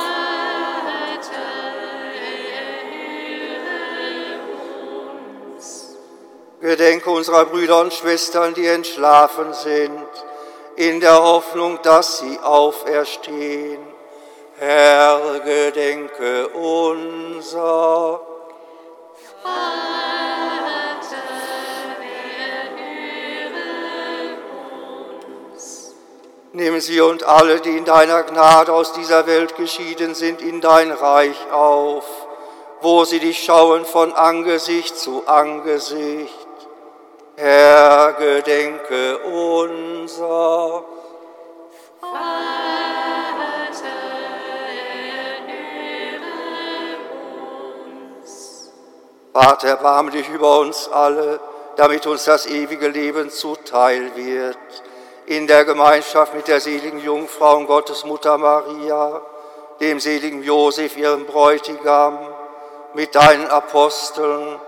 Gedenke 6.61 7.09
unserer 7.09 7.45
Brüder 7.45 7.81
und 7.81 7.91
Schwestern, 7.91 8.53
die 8.53 8.67
entschlafen 8.67 9.51
sind, 9.51 10.07
in 10.75 10.99
der 10.99 11.21
Hoffnung, 11.23 11.79
dass 11.81 12.19
sie 12.19 12.37
auferstehen. 12.37 13.81
Herr, 14.59 15.39
gedenke 15.39 16.49
unser. 16.49 18.21
Nimm 26.53 26.79
sie 26.79 27.01
und 27.01 27.23
alle, 27.23 27.59
die 27.61 27.75
in 27.75 27.85
deiner 27.85 28.21
Gnade 28.21 28.71
aus 28.71 28.93
dieser 28.93 29.25
Welt 29.25 29.55
geschieden 29.55 30.13
sind, 30.13 30.41
in 30.41 30.61
dein 30.61 30.91
Reich 30.91 31.51
auf, 31.51 32.05
wo 32.81 33.03
sie 33.03 33.19
dich 33.19 33.43
schauen 33.43 33.83
von 33.83 34.13
Angesicht 34.13 34.95
zu 34.95 35.27
Angesicht. 35.27 36.40
Herr, 37.41 38.13
gedenke 38.19 39.17
unser. 39.17 40.83
Vater, 41.99 42.13
uns. 48.21 48.71
Vater, 49.33 49.67
erbarme 49.69 50.11
dich 50.11 50.29
über 50.29 50.59
uns 50.59 50.87
alle, 50.87 51.39
damit 51.77 52.05
uns 52.05 52.25
das 52.25 52.45
ewige 52.45 52.89
Leben 52.89 53.31
zuteil 53.31 54.15
wird. 54.15 54.57
In 55.25 55.47
der 55.47 55.65
Gemeinschaft 55.65 56.35
mit 56.35 56.47
der 56.47 56.59
seligen 56.59 56.99
Jungfrau 56.99 57.57
und 57.57 57.65
Gottesmutter 57.65 58.37
Maria, 58.37 59.19
dem 59.79 59.99
seligen 59.99 60.43
Josef, 60.43 60.95
ihrem 60.95 61.25
Bräutigam, 61.25 62.19
mit 62.93 63.15
deinen 63.15 63.47
Aposteln 63.47 64.59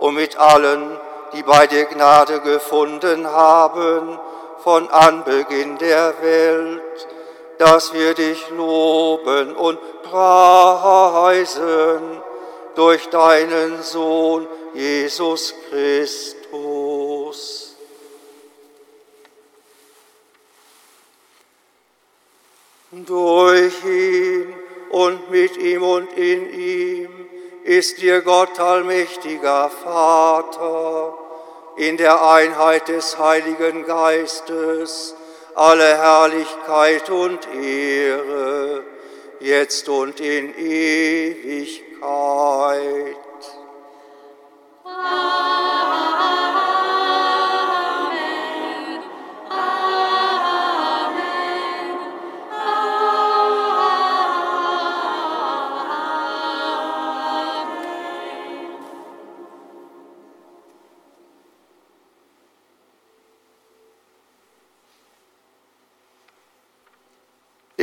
und 0.00 0.16
mit 0.16 0.36
allen, 0.38 0.98
die 1.36 1.42
bei 1.42 1.66
dir 1.66 1.84
Gnade 1.84 2.40
gefunden 2.40 3.26
haben, 3.26 4.18
von 4.62 4.88
Anbeginn 4.88 5.76
der 5.78 6.14
Welt, 6.22 7.08
dass 7.58 7.92
wir 7.92 8.14
dich 8.14 8.48
loben 8.50 9.54
und 9.54 9.78
preisen 10.02 12.00
durch 12.74 13.08
deinen 13.10 13.82
Sohn 13.82 14.46
Jesus 14.74 15.54
Christus. 15.68 16.46
Durch 22.92 23.84
ihn 23.84 24.54
und 24.90 25.30
mit 25.30 25.58
ihm 25.58 25.82
und 25.82 26.10
in 26.14 26.52
ihm 26.52 27.28
ist 27.64 28.00
dir 28.00 28.22
Gott 28.22 28.58
allmächtiger 28.58 29.68
Vater, 29.68 31.25
in 31.76 31.96
der 31.96 32.22
Einheit 32.22 32.88
des 32.88 33.18
Heiligen 33.18 33.84
Geistes, 33.84 35.14
alle 35.54 35.84
Herrlichkeit 35.84 37.10
und 37.10 37.46
Ehre, 37.54 38.82
jetzt 39.40 39.88
und 39.88 40.20
in 40.20 40.56
Ewigkeit. 40.58 41.76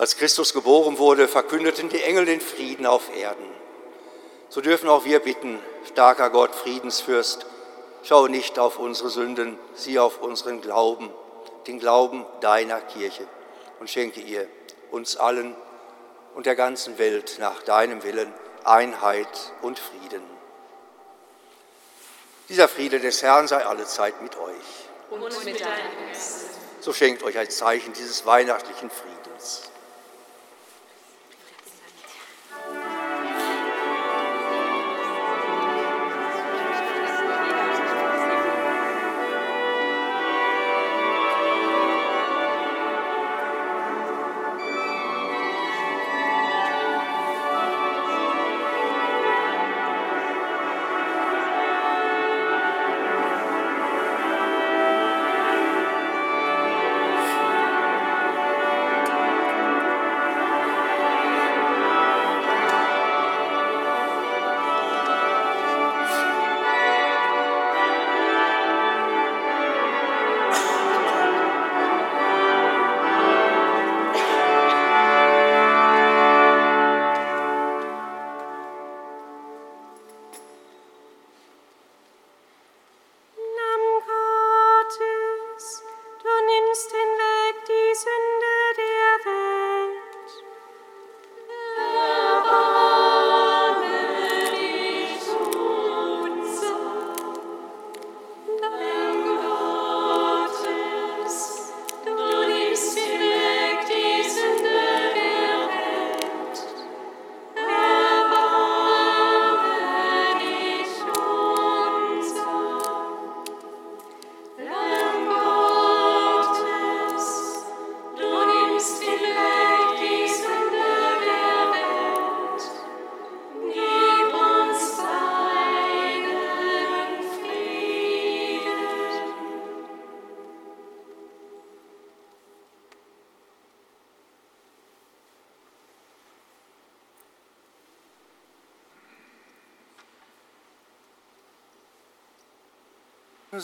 Als 0.00 0.16
Christus 0.16 0.54
geboren 0.54 0.96
wurde, 0.96 1.28
verkündeten 1.28 1.90
die 1.90 2.02
Engel 2.02 2.24
den 2.24 2.40
Frieden 2.40 2.86
auf 2.86 3.14
Erden. 3.14 3.44
So 4.48 4.62
dürfen 4.62 4.88
auch 4.88 5.04
wir 5.04 5.18
bitten, 5.18 5.58
starker 5.92 6.30
Gott, 6.30 6.54
Friedensfürst, 6.54 7.44
schau 8.02 8.26
nicht 8.26 8.58
auf 8.58 8.78
unsere 8.78 9.10
Sünden, 9.10 9.58
sieh 9.74 9.98
auf 9.98 10.22
unseren 10.22 10.62
Glauben, 10.62 11.10
den 11.66 11.78
Glauben 11.78 12.24
deiner 12.40 12.80
Kirche 12.80 13.26
und 13.78 13.90
schenke 13.90 14.20
ihr, 14.20 14.48
uns 14.90 15.18
allen 15.18 15.54
und 16.34 16.46
der 16.46 16.56
ganzen 16.56 16.96
Welt 16.96 17.36
nach 17.38 17.62
deinem 17.62 18.02
Willen 18.02 18.32
Einheit 18.64 19.52
und 19.60 19.78
Frieden. 19.78 20.22
Dieser 22.48 22.68
Friede 22.68 23.00
des 23.00 23.22
Herrn 23.22 23.48
sei 23.48 23.66
allezeit 23.66 24.22
mit 24.22 24.34
euch. 24.38 25.10
Und 25.10 25.44
mit 25.44 25.60
deinem 25.60 26.06
Geist. 26.08 26.46
So 26.80 26.94
schenkt 26.94 27.22
euch 27.22 27.36
ein 27.36 27.50
Zeichen 27.50 27.92
dieses 27.92 28.24
weihnachtlichen 28.24 28.88
Friedens. 28.88 29.70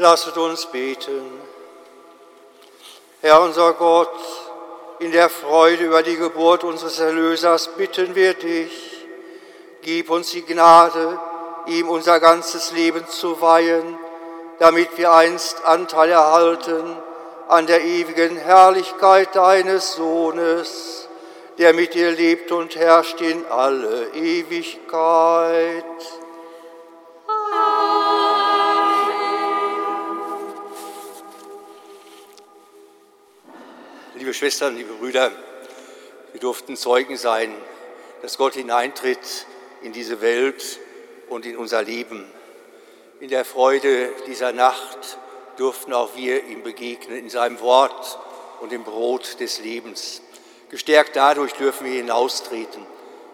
Lasset 0.00 0.36
uns 0.36 0.66
beten. 0.66 1.26
Herr 3.20 3.42
unser 3.42 3.72
Gott, 3.72 4.14
in 5.00 5.10
der 5.10 5.28
Freude 5.28 5.86
über 5.86 6.04
die 6.04 6.16
Geburt 6.16 6.62
unseres 6.62 7.00
Erlösers 7.00 7.70
bitten 7.76 8.14
wir 8.14 8.34
dich, 8.34 9.04
gib 9.82 10.08
uns 10.10 10.30
die 10.30 10.44
Gnade, 10.44 11.18
ihm 11.66 11.88
unser 11.88 12.20
ganzes 12.20 12.70
Leben 12.70 13.08
zu 13.08 13.40
weihen, 13.40 13.98
damit 14.60 14.96
wir 14.98 15.10
einst 15.10 15.64
Anteil 15.64 16.10
erhalten 16.10 16.96
an 17.48 17.66
der 17.66 17.82
ewigen 17.82 18.36
Herrlichkeit 18.36 19.34
deines 19.34 19.96
Sohnes, 19.96 21.08
der 21.58 21.74
mit 21.74 21.94
dir 21.94 22.12
lebt 22.12 22.52
und 22.52 22.76
herrscht 22.76 23.20
in 23.20 23.44
alle 23.46 24.10
Ewigkeit. 24.10 25.84
Schwestern, 34.38 34.76
liebe 34.76 34.92
Brüder, 34.92 35.32
wir 36.30 36.40
durften 36.40 36.76
Zeugen 36.76 37.16
sein, 37.16 37.52
dass 38.22 38.38
Gott 38.38 38.54
hineintritt 38.54 39.46
in 39.82 39.92
diese 39.92 40.20
Welt 40.20 40.78
und 41.28 41.44
in 41.44 41.56
unser 41.56 41.82
Leben. 41.82 42.24
In 43.18 43.30
der 43.30 43.44
Freude 43.44 44.12
dieser 44.28 44.52
Nacht 44.52 45.18
durften 45.56 45.92
auch 45.92 46.14
wir 46.14 46.44
ihm 46.44 46.62
begegnen 46.62 47.18
in 47.18 47.28
seinem 47.28 47.58
Wort 47.58 48.20
und 48.60 48.72
im 48.72 48.84
Brot 48.84 49.40
des 49.40 49.58
Lebens. 49.58 50.22
Gestärkt 50.70 51.16
dadurch 51.16 51.54
dürfen 51.54 51.88
wir 51.88 51.94
hinaustreten, 51.94 52.86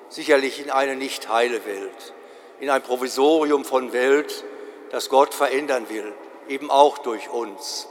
sicherlich 0.08 0.58
in 0.58 0.70
eine 0.70 0.96
nicht 0.96 1.28
heile 1.28 1.66
Welt, 1.66 2.14
in 2.60 2.70
ein 2.70 2.80
Provisorium 2.80 3.66
von 3.66 3.92
Welt, 3.92 4.42
das 4.90 5.10
Gott 5.10 5.34
verändern 5.34 5.90
will, 5.90 6.14
eben 6.48 6.70
auch 6.70 6.96
durch 6.96 7.28
uns. 7.28 7.88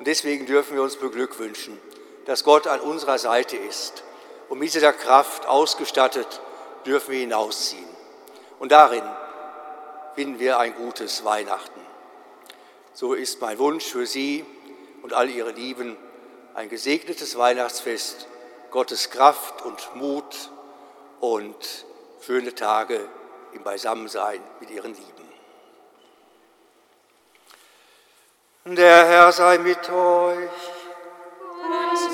Und 0.00 0.08
deswegen 0.08 0.46
dürfen 0.46 0.74
wir 0.74 0.82
uns 0.82 0.96
beglückwünschen, 0.96 1.78
dass 2.28 2.44
Gott 2.44 2.66
an 2.66 2.80
unserer 2.80 3.16
Seite 3.16 3.56
ist. 3.56 4.04
Und 4.50 4.58
mit 4.58 4.74
dieser 4.74 4.92
Kraft 4.92 5.46
ausgestattet 5.46 6.42
dürfen 6.84 7.12
wir 7.12 7.20
hinausziehen. 7.20 7.88
Und 8.58 8.70
darin 8.70 9.02
finden 10.14 10.38
wir 10.38 10.58
ein 10.58 10.74
gutes 10.74 11.24
Weihnachten. 11.24 11.80
So 12.92 13.14
ist 13.14 13.40
mein 13.40 13.58
Wunsch 13.58 13.86
für 13.86 14.04
Sie 14.04 14.44
und 15.02 15.14
all 15.14 15.30
Ihre 15.30 15.52
Lieben 15.52 15.96
ein 16.54 16.68
gesegnetes 16.68 17.38
Weihnachtsfest, 17.38 18.26
Gottes 18.70 19.08
Kraft 19.08 19.62
und 19.62 19.94
Mut 19.94 20.50
und 21.20 21.86
schöne 22.20 22.54
Tage 22.54 23.00
im 23.52 23.62
Beisammensein 23.62 24.42
mit 24.60 24.68
Ihren 24.68 24.94
Lieben. 24.94 25.28
Der 28.76 29.06
Herr 29.06 29.32
sei 29.32 29.56
mit 29.56 29.88
euch. 29.88 30.77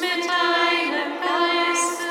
Mit 0.04 0.24
deinem 0.28 1.12
Geiste. 1.20 2.04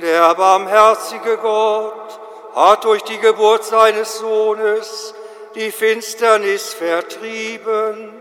Der 0.00 0.34
barmherzige 0.34 1.36
Gott 1.38 2.20
hat 2.54 2.84
durch 2.84 3.02
die 3.02 3.18
Geburt 3.18 3.64
seines 3.64 4.18
Sohnes 4.18 5.14
die 5.54 5.70
Finsternis 5.70 6.74
vertrieben 6.74 8.12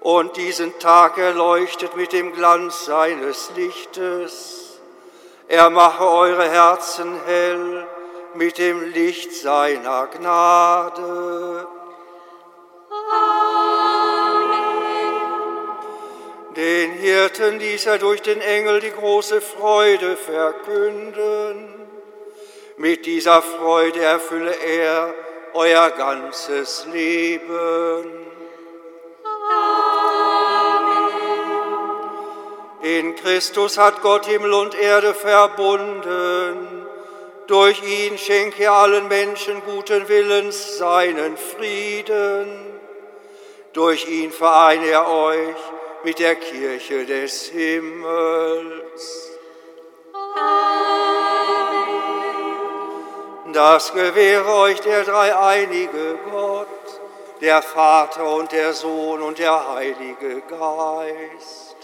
und 0.00 0.36
diesen 0.36 0.78
Tag 0.78 1.18
erleuchtet 1.18 1.96
mit 1.96 2.12
dem 2.12 2.32
Glanz 2.32 2.84
seines 2.84 3.50
Lichtes. 3.56 4.80
Er 5.48 5.70
mache 5.70 6.08
eure 6.08 6.48
Herzen 6.48 7.20
hell 7.26 7.86
mit 8.34 8.58
dem 8.58 8.92
Licht 8.92 9.34
seiner 9.34 10.06
Gnade. 10.06 11.66
Den 16.56 16.92
Hirten 16.92 17.58
ließ 17.58 17.86
er 17.86 17.98
durch 17.98 18.22
den 18.22 18.40
Engel 18.40 18.78
die 18.78 18.92
große 18.92 19.40
Freude 19.40 20.16
verkünden. 20.16 21.68
Mit 22.76 23.06
dieser 23.06 23.42
Freude 23.42 24.00
erfülle 24.00 24.54
er 24.54 25.14
euer 25.54 25.90
ganzes 25.90 26.86
Leben. 26.92 28.24
In 32.82 33.16
Christus 33.16 33.78
hat 33.78 34.02
Gott 34.02 34.26
Himmel 34.26 34.52
und 34.52 34.74
Erde 34.74 35.14
verbunden. 35.14 36.86
Durch 37.48 37.82
ihn 37.82 38.16
schenke 38.16 38.64
er 38.64 38.72
allen 38.72 39.08
Menschen 39.08 39.60
guten 39.64 40.08
Willens 40.08 40.78
seinen 40.78 41.36
Frieden. 41.36 42.78
Durch 43.72 44.08
ihn 44.08 44.30
vereine 44.30 44.86
er 44.86 45.08
euch 45.08 45.56
mit 46.04 46.18
der 46.18 46.36
Kirche 46.36 47.06
des 47.06 47.46
Himmels. 47.48 49.30
Das 53.52 53.94
gewähre 53.94 54.52
euch 54.52 54.80
der 54.80 55.04
dreieinige 55.04 56.18
Gott, 56.30 56.68
der 57.40 57.62
Vater 57.62 58.34
und 58.34 58.52
der 58.52 58.74
Sohn 58.74 59.22
und 59.22 59.38
der 59.38 59.74
Heilige 59.74 60.42
Geist. 60.42 61.76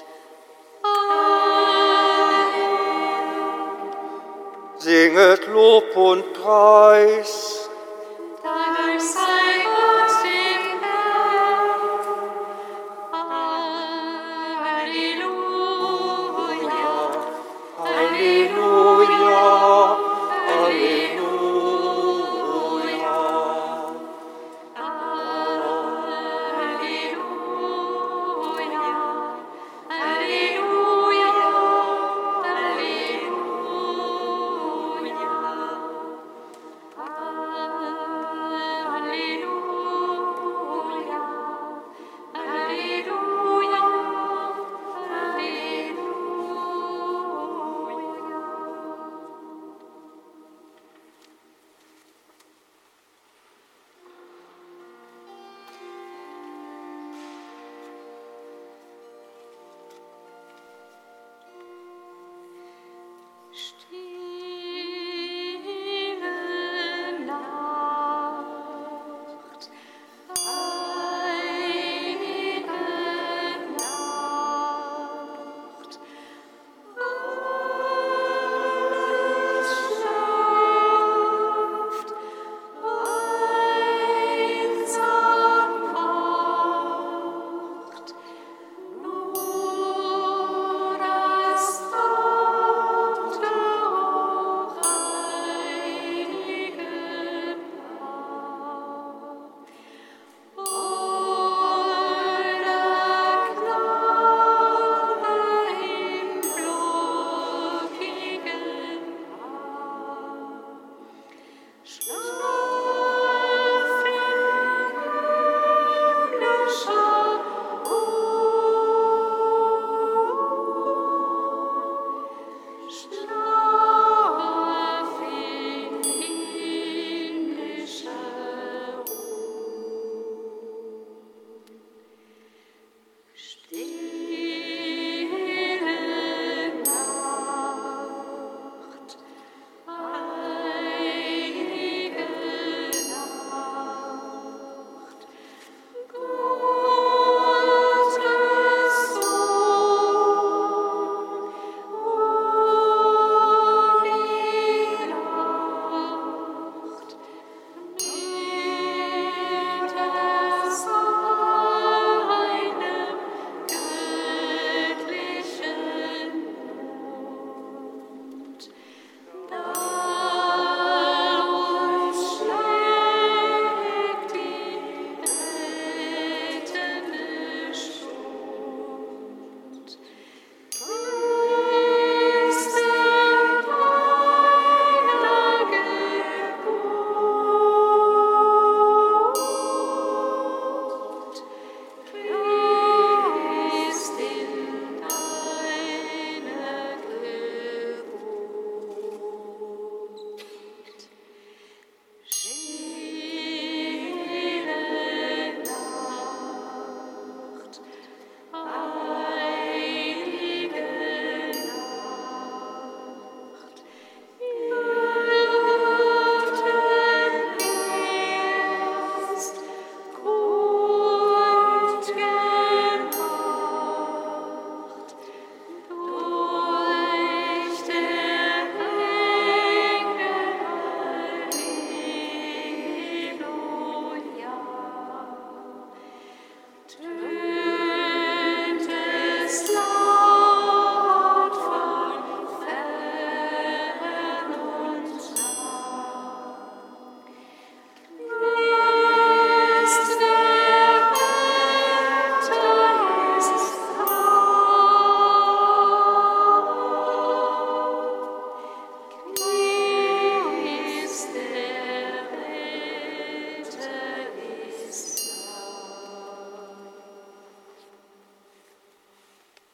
Singet 4.78 5.46
Lob 5.46 5.96
und 5.96 6.32
Preis. 6.34 7.70